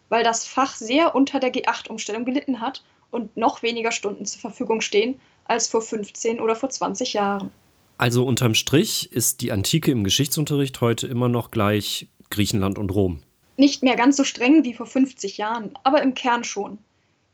weil 0.10 0.24
das 0.24 0.45
Fach 0.45 0.76
sehr 0.76 1.15
unter 1.15 1.39
der 1.39 1.54
G8-Umstellung 1.54 2.26
gelitten 2.26 2.60
hat 2.60 2.84
und 3.12 3.38
noch 3.38 3.63
weniger 3.63 3.91
Stunden 3.91 4.26
zur 4.26 4.41
Verfügung 4.41 4.82
stehen 4.82 5.19
als 5.45 5.67
vor 5.67 5.82
15 5.82 6.39
oder 6.39 6.56
vor 6.56 6.69
20 6.69 7.13
Jahren. 7.13 7.52
Also 7.98 8.26
unterm 8.26 8.54
Strich 8.54 9.12
ist 9.12 9.41
die 9.41 9.52
Antike 9.52 9.91
im 9.91 10.04
Geschichtsunterricht 10.04 10.80
heute 10.82 11.08
immer 11.08 11.28
noch 11.28 11.52
gleich 11.52 12.08
Griechenland 12.30 12.78
und 12.78 12.91
Rom. 12.91 13.22
Nicht 13.58 13.84
mehr 13.84 13.95
ganz 13.95 14.15
so 14.15 14.24
streng 14.24 14.63
wie 14.63 14.74
vor 14.74 14.86
50 14.86 15.38
Jahren, 15.38 15.72
aber 15.84 16.02
im 16.02 16.13
Kern 16.13 16.43
schon. 16.43 16.78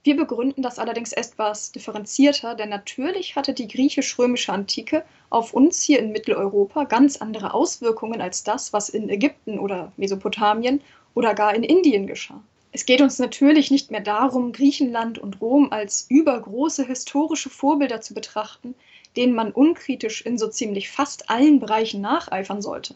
Wir 0.03 0.15
begründen 0.15 0.61
das 0.61 0.79
allerdings 0.79 1.13
etwas 1.13 1.71
differenzierter, 1.71 2.55
denn 2.55 2.69
natürlich 2.69 3.35
hatte 3.35 3.53
die 3.53 3.67
griechisch-römische 3.67 4.53
Antike 4.53 5.03
auf 5.29 5.53
uns 5.53 5.81
hier 5.81 5.99
in 5.99 6.11
Mitteleuropa 6.11 6.83
ganz 6.83 7.17
andere 7.17 7.53
Auswirkungen 7.53 8.21
als 8.21 8.43
das, 8.43 8.71
was 8.71 8.89
in 8.89 9.09
Ägypten 9.09 9.59
oder 9.59 9.91
Mesopotamien 9.97 10.81
oder 11.15 11.33
gar 11.33 11.55
in 11.55 11.63
Indien 11.63 12.07
geschah. 12.07 12.41
Es 12.75 12.85
geht 12.85 12.99
uns 12.99 13.19
natürlich 13.19 13.71
nicht 13.71 13.89
mehr 13.89 14.01
darum, 14.01 14.51
Griechenland 14.51 15.17
und 15.17 15.39
Rom 15.39 15.71
als 15.71 16.07
übergroße 16.09 16.85
historische 16.85 17.49
Vorbilder 17.49 18.01
zu 18.01 18.13
betrachten, 18.13 18.75
denen 19.15 19.33
man 19.33 19.53
unkritisch 19.53 20.23
in 20.23 20.37
so 20.37 20.49
ziemlich 20.49 20.91
fast 20.91 21.29
allen 21.29 21.61
Bereichen 21.61 22.01
nacheifern 22.01 22.61
sollte. 22.61 22.95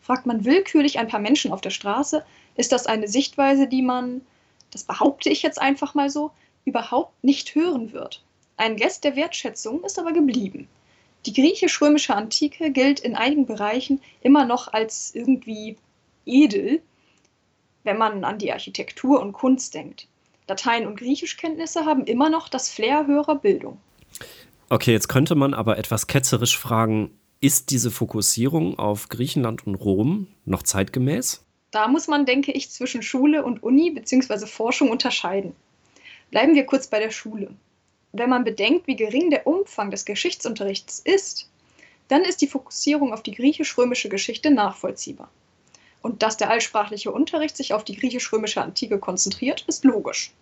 Fragt 0.00 0.26
man 0.26 0.44
willkürlich 0.44 1.00
ein 1.00 1.08
paar 1.08 1.18
Menschen 1.18 1.50
auf 1.50 1.60
der 1.60 1.70
Straße, 1.70 2.24
ist 2.54 2.70
das 2.70 2.86
eine 2.86 3.08
Sichtweise, 3.08 3.66
die 3.66 3.82
man, 3.82 4.20
das 4.70 4.84
behaupte 4.84 5.28
ich 5.28 5.42
jetzt 5.42 5.60
einfach 5.60 5.96
mal 5.96 6.08
so, 6.08 6.30
überhaupt 6.64 7.24
nicht 7.24 7.56
hören 7.56 7.92
wird. 7.92 8.22
Ein 8.56 8.76
Gest 8.76 9.02
der 9.02 9.16
Wertschätzung 9.16 9.82
ist 9.82 9.98
aber 9.98 10.12
geblieben. 10.12 10.68
Die 11.26 11.32
griechisch-römische 11.32 12.14
Antike 12.14 12.70
gilt 12.70 13.00
in 13.00 13.16
einigen 13.16 13.46
Bereichen 13.46 14.00
immer 14.20 14.44
noch 14.44 14.72
als 14.72 15.12
irgendwie 15.16 15.76
edel, 16.26 16.80
wenn 17.86 17.96
man 17.96 18.24
an 18.24 18.38
die 18.38 18.52
Architektur 18.52 19.20
und 19.20 19.32
Kunst 19.32 19.74
denkt. 19.74 20.08
Latein- 20.48 20.86
und 20.86 20.96
Griechischkenntnisse 20.98 21.86
haben 21.86 22.04
immer 22.04 22.28
noch 22.28 22.48
das 22.48 22.68
Flair 22.68 23.06
höherer 23.06 23.36
Bildung. 23.36 23.78
Okay, 24.68 24.92
jetzt 24.92 25.08
könnte 25.08 25.36
man 25.36 25.54
aber 25.54 25.78
etwas 25.78 26.08
ketzerisch 26.08 26.58
fragen, 26.58 27.18
ist 27.40 27.70
diese 27.70 27.90
Fokussierung 27.90 28.78
auf 28.78 29.08
Griechenland 29.08 29.66
und 29.66 29.76
Rom 29.76 30.26
noch 30.44 30.62
zeitgemäß? 30.62 31.44
Da 31.70 31.86
muss 31.86 32.08
man, 32.08 32.26
denke 32.26 32.52
ich, 32.52 32.70
zwischen 32.70 33.02
Schule 33.02 33.44
und 33.44 33.62
Uni 33.62 33.90
bzw. 33.90 34.46
Forschung 34.46 34.90
unterscheiden. 34.90 35.54
Bleiben 36.30 36.54
wir 36.54 36.66
kurz 36.66 36.88
bei 36.88 36.98
der 36.98 37.10
Schule. 37.10 37.50
Wenn 38.12 38.30
man 38.30 38.44
bedenkt, 38.44 38.86
wie 38.86 38.96
gering 38.96 39.30
der 39.30 39.46
Umfang 39.46 39.90
des 39.90 40.04
Geschichtsunterrichts 40.04 41.00
ist, 41.04 41.48
dann 42.08 42.22
ist 42.22 42.40
die 42.40 42.46
Fokussierung 42.46 43.12
auf 43.12 43.22
die 43.22 43.32
griechisch-römische 43.32 44.08
Geschichte 44.08 44.50
nachvollziehbar. 44.50 45.28
Und 46.02 46.22
dass 46.22 46.36
der 46.36 46.50
allsprachliche 46.50 47.10
Unterricht 47.10 47.56
sich 47.56 47.74
auf 47.74 47.84
die 47.84 47.96
griechisch-römische 47.96 48.62
Antike 48.62 48.98
konzentriert, 48.98 49.64
ist 49.66 49.84
logisch. 49.84 50.32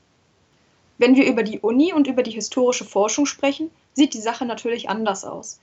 Wenn 0.99 1.17
wir 1.17 1.27
über 1.27 1.43
die 1.43 1.61
Uni 1.61 1.93
und 1.93 2.07
über 2.07 2.23
die 2.23 2.31
historische 2.31 2.85
Forschung 2.85 3.27
sprechen, 3.27 3.71
sieht 3.95 4.15
die 4.15 4.21
Sache 4.21 4.47
natürlich 4.47 4.89
anders 4.89 5.25
aus. 5.25 5.59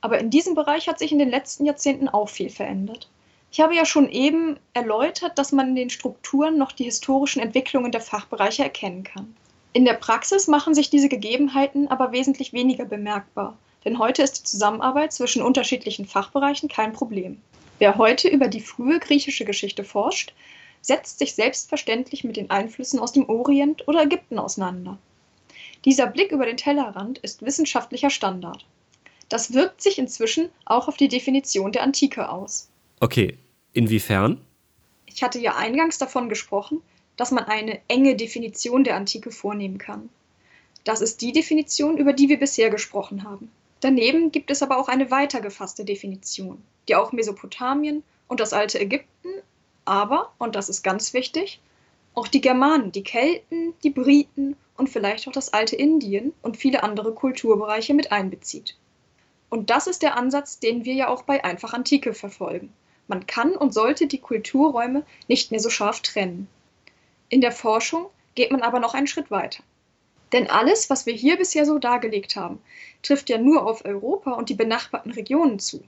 Aber 0.00 0.18
in 0.18 0.30
diesem 0.30 0.54
Bereich 0.54 0.88
hat 0.88 0.98
sich 0.98 1.12
in 1.12 1.18
den 1.18 1.30
letzten 1.30 1.64
Jahrzehnten 1.64 2.08
auch 2.08 2.28
viel 2.28 2.50
verändert. 2.50 3.08
Ich 3.50 3.60
habe 3.60 3.74
ja 3.74 3.84
schon 3.84 4.10
eben 4.10 4.58
erläutert, 4.72 5.38
dass 5.38 5.52
man 5.52 5.68
in 5.68 5.76
den 5.76 5.90
Strukturen 5.90 6.58
noch 6.58 6.72
die 6.72 6.84
historischen 6.84 7.40
Entwicklungen 7.40 7.92
der 7.92 8.00
Fachbereiche 8.00 8.64
erkennen 8.64 9.04
kann. 9.04 9.36
In 9.72 9.84
der 9.84 9.94
Praxis 9.94 10.48
machen 10.48 10.74
sich 10.74 10.90
diese 10.90 11.08
Gegebenheiten 11.08 11.88
aber 11.88 12.12
wesentlich 12.12 12.52
weniger 12.52 12.84
bemerkbar, 12.84 13.56
denn 13.84 13.98
heute 13.98 14.22
ist 14.22 14.40
die 14.40 14.44
Zusammenarbeit 14.44 15.12
zwischen 15.12 15.42
unterschiedlichen 15.42 16.06
Fachbereichen 16.06 16.68
kein 16.68 16.92
Problem. 16.92 17.40
Wer 17.78 17.98
heute 17.98 18.28
über 18.28 18.48
die 18.48 18.60
frühe 18.60 18.98
griechische 18.98 19.44
Geschichte 19.44 19.84
forscht, 19.84 20.32
setzt 20.80 21.18
sich 21.18 21.34
selbstverständlich 21.34 22.24
mit 22.24 22.36
den 22.36 22.50
Einflüssen 22.50 23.00
aus 23.00 23.12
dem 23.12 23.28
Orient 23.28 23.88
oder 23.88 24.02
Ägypten 24.02 24.38
auseinander. 24.38 24.98
Dieser 25.84 26.06
Blick 26.06 26.32
über 26.32 26.46
den 26.46 26.56
Tellerrand 26.56 27.18
ist 27.18 27.42
wissenschaftlicher 27.42 28.10
Standard. 28.10 28.66
Das 29.28 29.54
wirkt 29.54 29.82
sich 29.82 29.98
inzwischen 29.98 30.50
auch 30.64 30.88
auf 30.88 30.96
die 30.96 31.08
Definition 31.08 31.72
der 31.72 31.82
Antike 31.82 32.28
aus. 32.28 32.68
Okay, 33.00 33.38
Inwiefern? 33.74 34.40
Ich 35.04 35.22
hatte 35.22 35.40
ja 35.40 35.56
eingangs 35.56 35.98
davon 35.98 36.28
gesprochen, 36.28 36.80
dass 37.16 37.32
man 37.32 37.44
eine 37.44 37.80
enge 37.88 38.16
Definition 38.16 38.84
der 38.84 38.94
Antike 38.94 39.32
vornehmen 39.32 39.78
kann. 39.78 40.08
Das 40.84 41.00
ist 41.00 41.20
die 41.20 41.32
Definition, 41.32 41.98
über 41.98 42.12
die 42.12 42.28
wir 42.28 42.38
bisher 42.38 42.70
gesprochen 42.70 43.24
haben. 43.24 43.50
Daneben 43.80 44.30
gibt 44.30 44.50
es 44.50 44.62
aber 44.62 44.78
auch 44.78 44.88
eine 44.88 45.10
weiter 45.10 45.40
gefasste 45.40 45.84
Definition, 45.84 46.62
die 46.88 46.96
auch 46.96 47.12
Mesopotamien 47.12 48.02
und 48.28 48.40
das 48.40 48.52
alte 48.52 48.80
Ägypten, 48.80 49.28
aber, 49.84 50.32
und 50.38 50.54
das 50.54 50.68
ist 50.68 50.82
ganz 50.82 51.12
wichtig, 51.12 51.60
auch 52.14 52.28
die 52.28 52.40
Germanen, 52.40 52.92
die 52.92 53.02
Kelten, 53.02 53.74
die 53.82 53.90
Briten 53.90 54.56
und 54.76 54.88
vielleicht 54.88 55.28
auch 55.28 55.32
das 55.32 55.52
alte 55.52 55.76
Indien 55.76 56.32
und 56.42 56.56
viele 56.56 56.82
andere 56.82 57.12
Kulturbereiche 57.12 57.94
mit 57.94 58.12
einbezieht. 58.12 58.76
Und 59.50 59.70
das 59.70 59.86
ist 59.86 60.02
der 60.02 60.16
Ansatz, 60.16 60.58
den 60.58 60.84
wir 60.84 60.94
ja 60.94 61.08
auch 61.08 61.22
bei 61.22 61.44
Einfach 61.44 61.74
Antike 61.74 62.14
verfolgen. 62.14 62.72
Man 63.06 63.26
kann 63.26 63.54
und 63.54 63.74
sollte 63.74 64.06
die 64.06 64.20
Kulturräume 64.20 65.04
nicht 65.28 65.50
mehr 65.50 65.60
so 65.60 65.70
scharf 65.70 66.00
trennen. 66.00 66.48
In 67.28 67.40
der 67.40 67.52
Forschung 67.52 68.06
geht 68.34 68.50
man 68.50 68.62
aber 68.62 68.80
noch 68.80 68.94
einen 68.94 69.06
Schritt 69.06 69.30
weiter. 69.30 69.62
Denn 70.32 70.48
alles, 70.48 70.90
was 70.90 71.06
wir 71.06 71.14
hier 71.14 71.36
bisher 71.36 71.66
so 71.66 71.78
dargelegt 71.78 72.34
haben, 72.34 72.60
trifft 73.02 73.28
ja 73.30 73.38
nur 73.38 73.66
auf 73.66 73.84
Europa 73.84 74.32
und 74.32 74.48
die 74.48 74.54
benachbarten 74.54 75.12
Regionen 75.12 75.58
zu. 75.58 75.84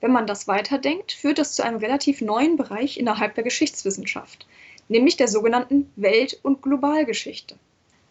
Wenn 0.00 0.12
man 0.12 0.26
das 0.26 0.48
weiterdenkt, 0.48 1.12
führt 1.12 1.38
das 1.38 1.54
zu 1.54 1.62
einem 1.62 1.78
relativ 1.78 2.20
neuen 2.20 2.56
Bereich 2.56 2.98
innerhalb 2.98 3.34
der 3.34 3.44
Geschichtswissenschaft, 3.44 4.46
nämlich 4.88 5.16
der 5.16 5.28
sogenannten 5.28 5.90
Welt- 5.96 6.38
und 6.42 6.62
Globalgeschichte. 6.62 7.56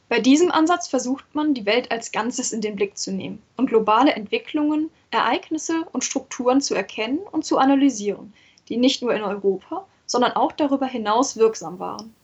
Bei 0.08 0.19
diesem 0.19 0.52
Ansatz 0.52 0.88
versucht 0.88 1.36
man, 1.36 1.54
die 1.54 1.67
Welt 1.67 1.91
als 1.91 2.12
Ganzes 2.12 2.52
in 2.52 2.62
den 2.62 2.75
Blick 2.75 2.97
zu 2.97 3.12
nehmen 3.12 3.41
und 3.58 3.67
globale 3.67 4.13
Entwicklungen, 4.13 4.89
Ereignisse 5.12 5.86
und 5.91 6.04
Strukturen 6.04 6.62
zu 6.62 6.73
erkennen 6.73 7.19
und 7.32 7.45
zu 7.45 7.58
analysieren, 7.60 8.34
die 8.69 8.78
nicht 8.78 9.02
nur 9.02 9.13
in 9.13 9.21
Europa, 9.21 9.86
sondern 10.08 10.32
auch 10.32 10.52
darüber 10.52 10.88
hinaus 10.88 11.38
wirksam 11.38 11.78
waren. 11.78 12.15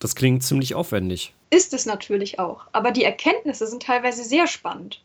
Das 0.00 0.14
klingt 0.14 0.42
ziemlich 0.42 0.74
aufwendig. 0.74 1.34
Ist 1.50 1.74
es 1.74 1.84
natürlich 1.84 2.38
auch, 2.38 2.66
aber 2.72 2.92
die 2.92 3.04
Erkenntnisse 3.04 3.66
sind 3.66 3.82
teilweise 3.82 4.24
sehr 4.24 4.46
spannend. 4.46 5.02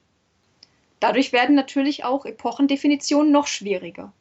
Dadurch 1.04 1.34
werden 1.34 1.54
natürlich 1.54 2.06
auch 2.06 2.24
Epochendefinitionen 2.24 3.30
noch 3.30 3.48
schwieriger. 3.48 4.14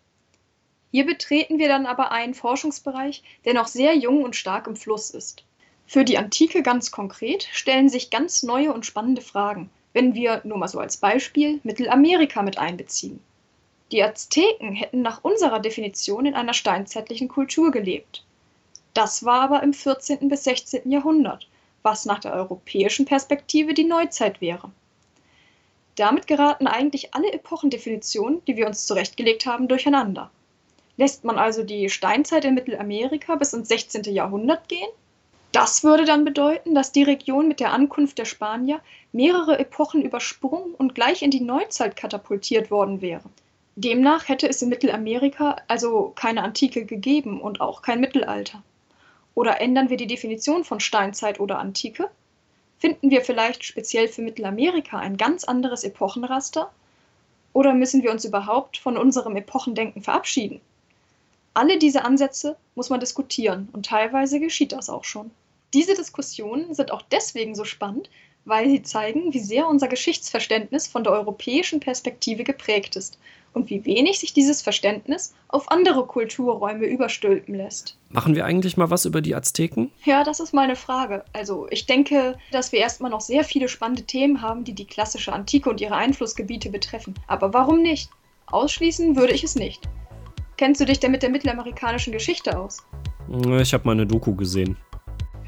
Hier 0.90 1.07
betreten 1.07 1.61
wir 1.61 1.68
dann 1.68 1.87
aber 1.87 2.11
einen 2.11 2.35
Forschungsbereich, 2.35 3.23
der 3.45 3.55
noch 3.55 3.68
sehr 3.68 3.95
jung 3.95 4.25
und 4.25 4.35
stark 4.35 4.66
im 4.66 4.75
Fluss 4.75 5.11
ist. 5.11 5.45
Für 5.87 6.05
die 6.05 6.18
Antike 6.18 6.64
ganz 6.64 6.90
konkret 6.90 7.47
stellen 7.53 7.88
sich 7.88 8.11
ganz 8.11 8.42
neue 8.42 8.73
und 8.73 8.85
spannende 8.85 9.23
Fragen, 9.23 9.71
wenn 9.92 10.14
wir 10.14 10.40
nur 10.42 10.59
mal 10.59 10.66
so 10.66 10.81
als 10.81 10.97
Beispiel 10.97 11.61
Mittelamerika 11.62 12.42
mit 12.42 12.59
einbeziehen. 12.59 13.21
Die 13.92 14.03
Azteken 14.03 14.73
hätten 14.73 15.03
nach 15.03 15.23
unserer 15.23 15.61
Definition 15.61 16.27
in 16.27 16.35
einer 16.35 16.53
steinzeitlichen 16.53 17.29
Kultur 17.29 17.71
gelebt. 17.71 18.25
Das 18.92 19.25
war 19.25 19.42
aber 19.42 19.62
im 19.62 19.73
14. 19.73 20.29
bis 20.29 20.42
16. 20.42 20.90
Jahrhundert, 20.90 21.47
was 21.85 22.07
nach 22.07 22.18
der 22.18 22.33
europäischen 22.33 23.05
Perspektive 23.05 23.73
die 23.73 23.85
Neuzeit 23.85 24.40
wäre. 24.40 24.73
Damit 25.96 26.26
geraten 26.26 26.66
eigentlich 26.66 27.14
alle 27.14 27.33
Epochendefinitionen, 27.33 28.44
die 28.46 28.57
wir 28.57 28.66
uns 28.66 28.87
zurechtgelegt 28.87 29.46
haben, 29.46 29.68
durcheinander. 29.68 30.31
Lässt 30.96 31.24
man 31.24 31.38
also 31.38 31.62
die 31.62 31.88
Steinzeit 31.88 32.44
in 32.44 32.55
Mittelamerika 32.55 33.37
bis 33.37 33.52
ins 33.52 33.68
16. 33.68 34.05
Jahrhundert 34.05 34.68
gehen? 34.68 34.88
Das 35.52 35.85
würde 35.85 36.07
dann 36.07 36.24
bedeuten, 36.24 36.74
dass 36.74 36.92
die 36.92 37.02
Region 37.02 37.46
mit 37.46 37.61
der 37.61 37.72
Ankunft 37.72 38.18
der 38.18 38.24
Spanier 38.24 38.81
mehrere 39.12 39.59
Epochen 39.59 40.02
übersprungen 40.02 40.74
und 40.74 40.94
gleich 40.94 41.22
in 41.22 41.31
die 41.31 41.42
Neuzeit 41.42 41.94
katapultiert 41.94 42.70
worden 42.70 43.02
wäre. 43.02 43.28
Demnach 43.76 44.28
hätte 44.28 44.48
es 44.48 44.62
in 44.62 44.70
Mittelamerika 44.70 45.57
also 45.68 46.12
keine 46.14 46.42
Antike 46.42 46.87
gegeben 46.87 47.40
und 47.40 47.61
auch 47.61 47.83
kein 47.83 48.00
Mittelalter. 48.00 48.62
Oder 49.35 49.61
ändern 49.61 49.90
wir 49.90 49.96
die 49.96 50.07
Definition 50.07 50.64
von 50.64 50.81
Steinzeit 50.81 51.40
oder 51.40 51.59
Antike? 51.59 52.11
Finden 52.83 53.12
wir 53.12 53.23
vielleicht 53.23 53.62
speziell 53.62 54.09
für 54.09 54.23
Mittelamerika 54.23 54.99
ein 54.99 55.16
ganz 55.16 55.45
anderes 55.45 55.85
Epochenraster? 55.85 56.73
Oder 57.53 57.75
müssen 57.75 58.03
wir 58.03 58.11
uns 58.11 58.25
überhaupt 58.25 58.77
von 58.77 58.97
unserem 58.97 59.37
Epochendenken 59.37 60.03
verabschieden? 60.03 60.61
Alle 61.55 61.79
diese 61.79 62.05
Ansätze 62.05 62.57
muss 62.75 62.90
man 62.90 62.99
diskutieren 62.99 63.68
und 63.73 63.87
teilweise 63.87 64.40
geschieht 64.40 64.73
das 64.73 64.90
auch 64.90 65.05
schon. 65.05 65.31
Diese 65.73 65.95
Diskussionen 65.95 66.75
sind 66.75 66.90
auch 66.90 67.03
deswegen 67.03 67.55
so 67.55 67.64
spannend, 67.64 68.11
weil 68.44 68.68
sie 68.68 68.83
zeigen, 68.83 69.33
wie 69.33 69.40
sehr 69.40 69.66
unser 69.66 69.88
Geschichtsverständnis 69.88 70.87
von 70.87 71.05
der 71.05 71.12
europäischen 71.12 71.81
Perspektive 71.81 72.44
geprägt 72.44 72.96
ist 72.96 73.18
und 73.55 73.70
wie 73.70 73.85
wenig 73.85 74.18
sich 74.18 74.33
dieses 74.33 74.62
Verständnis 74.62 75.35
auf 75.48 75.70
andere 75.70 76.07
Kulturräume 76.07 76.87
überstülpen 76.87 77.55
lässt. 77.55 77.96
Machen 78.11 78.35
wir 78.35 78.44
eigentlich 78.44 78.76
mal 78.76 78.90
was 78.90 79.05
über 79.05 79.20
die 79.20 79.35
Azteken? 79.35 79.90
Ja, 80.05 80.24
das 80.24 80.40
ist 80.40 80.55
mal 80.55 80.62
eine 80.62 80.76
Frage. 80.76 81.24
Also 81.33 81.66
ich 81.70 81.87
denke, 81.87 82.38
dass 82.50 82.72
wir 82.72 82.81
erstmal 82.81 83.11
noch 83.11 83.20
sehr 83.20 83.44
viele 83.44 83.68
spannende 83.68 84.05
Themen 84.05 84.40
haben, 84.40 84.64
die 84.64 84.74
die 84.74 84.87
klassische 84.87 85.33
Antike 85.33 85.68
und 85.70 85.81
ihre 85.81 85.96
Einflussgebiete 85.96 86.70
betreffen. 86.70 87.14
Aber 87.26 87.52
warum 87.52 87.83
nicht? 87.83 88.11
Ausschließen 88.46 89.16
würde 89.16 89.33
ich 89.35 89.44
es 89.44 89.55
nicht. 89.55 89.88
Kennst 90.57 90.81
du 90.81 90.85
dich 90.85 91.00
denn 91.00 91.11
mit 91.11 91.22
der 91.22 91.31
mittelamerikanischen 91.31 92.12
Geschichte 92.12 92.59
aus? 92.59 92.78
Ich 93.61 93.72
habe 93.72 93.85
mal 93.85 93.92
eine 93.92 94.07
Doku 94.07 94.35
gesehen. 94.35 94.76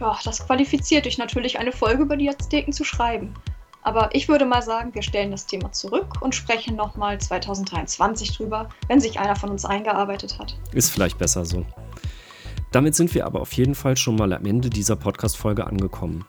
Ja, 0.01 0.19
das 0.25 0.47
qualifiziert 0.47 1.07
dich 1.07 1.19
natürlich, 1.19 1.59
eine 1.59 1.73
Folge 1.73 2.03
über 2.03 2.17
die 2.17 2.29
Azteken 2.29 2.73
zu 2.73 2.85
schreiben. 2.85 3.35
Aber 3.83 4.15
ich 4.15 4.29
würde 4.29 4.47
mal 4.47 4.63
sagen, 4.63 4.95
wir 4.95 5.03
stellen 5.03 5.31
das 5.31 5.47
Thema 5.47 5.71
zurück 5.71 6.07
und 6.21 6.35
sprechen 6.35 6.75
nochmal 6.75 7.21
2023 7.21 8.37
drüber, 8.37 8.69
wenn 8.89 8.99
sich 8.99 9.21
einer 9.21 9.37
von 9.37 9.51
uns 9.51 9.65
eingearbeitet 9.67 10.39
hat. 10.39 10.57
Ist 10.73 10.91
vielleicht 10.91 11.19
besser 11.19 11.45
so. 11.45 11.67
Damit 12.73 12.95
sind 12.95 13.15
wir 13.15 13.27
aber 13.27 13.41
auf 13.41 13.53
jeden 13.53 13.75
Fall 13.75 13.97
schon 13.97 14.17
mal 14.17 14.33
am 14.33 14.47
Ende 14.47 14.71
dieser 14.71 14.97
Podcast-Folge 14.97 15.67
angekommen. 15.67 16.25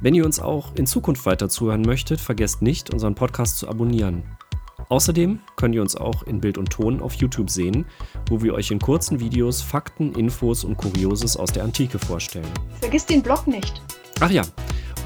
Wenn 0.00 0.14
ihr 0.14 0.24
uns 0.24 0.38
auch 0.38 0.74
in 0.76 0.86
Zukunft 0.86 1.26
weiter 1.26 1.48
zuhören 1.48 1.82
möchtet, 1.82 2.20
vergesst 2.20 2.62
nicht, 2.62 2.92
unseren 2.92 3.16
Podcast 3.16 3.58
zu 3.58 3.68
abonnieren. 3.68 4.22
Außerdem 4.88 5.40
könnt 5.56 5.74
ihr 5.74 5.82
uns 5.82 5.96
auch 5.96 6.22
in 6.22 6.40
Bild 6.40 6.58
und 6.58 6.70
Ton 6.70 7.00
auf 7.00 7.14
YouTube 7.14 7.50
sehen, 7.50 7.84
wo 8.28 8.42
wir 8.42 8.54
euch 8.54 8.70
in 8.70 8.78
kurzen 8.78 9.20
Videos 9.20 9.60
Fakten, 9.60 10.12
Infos 10.14 10.64
und 10.64 10.76
Kurioses 10.76 11.36
aus 11.36 11.52
der 11.52 11.64
Antike 11.64 11.98
vorstellen. 11.98 12.48
Vergiss 12.80 13.04
den 13.04 13.22
Blog 13.22 13.46
nicht. 13.46 13.82
Ach 14.20 14.30
ja, 14.30 14.42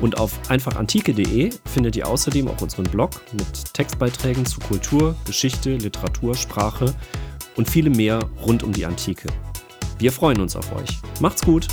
und 0.01 0.19
auf 0.19 0.39
einfachantike.de 0.49 1.51
findet 1.65 1.97
ihr 1.97 2.09
außerdem 2.09 2.49
auch 2.49 2.61
unseren 2.61 2.85
Blog 2.85 3.11
mit 3.33 3.75
Textbeiträgen 3.75 4.47
zu 4.47 4.61
Kultur, 4.61 5.17
Geschichte, 5.27 5.77
Literatur, 5.77 6.35
Sprache 6.35 6.95
und 7.57 7.69
vielem 7.69 7.93
mehr 7.93 8.21
rund 8.45 8.63
um 8.63 8.73
die 8.73 8.87
Antike. 8.87 9.29
Wir 9.99 10.13
freuen 10.13 10.41
uns 10.41 10.57
auf 10.57 10.75
euch. 10.75 10.99
Macht's 11.21 11.43
gut! 11.43 11.69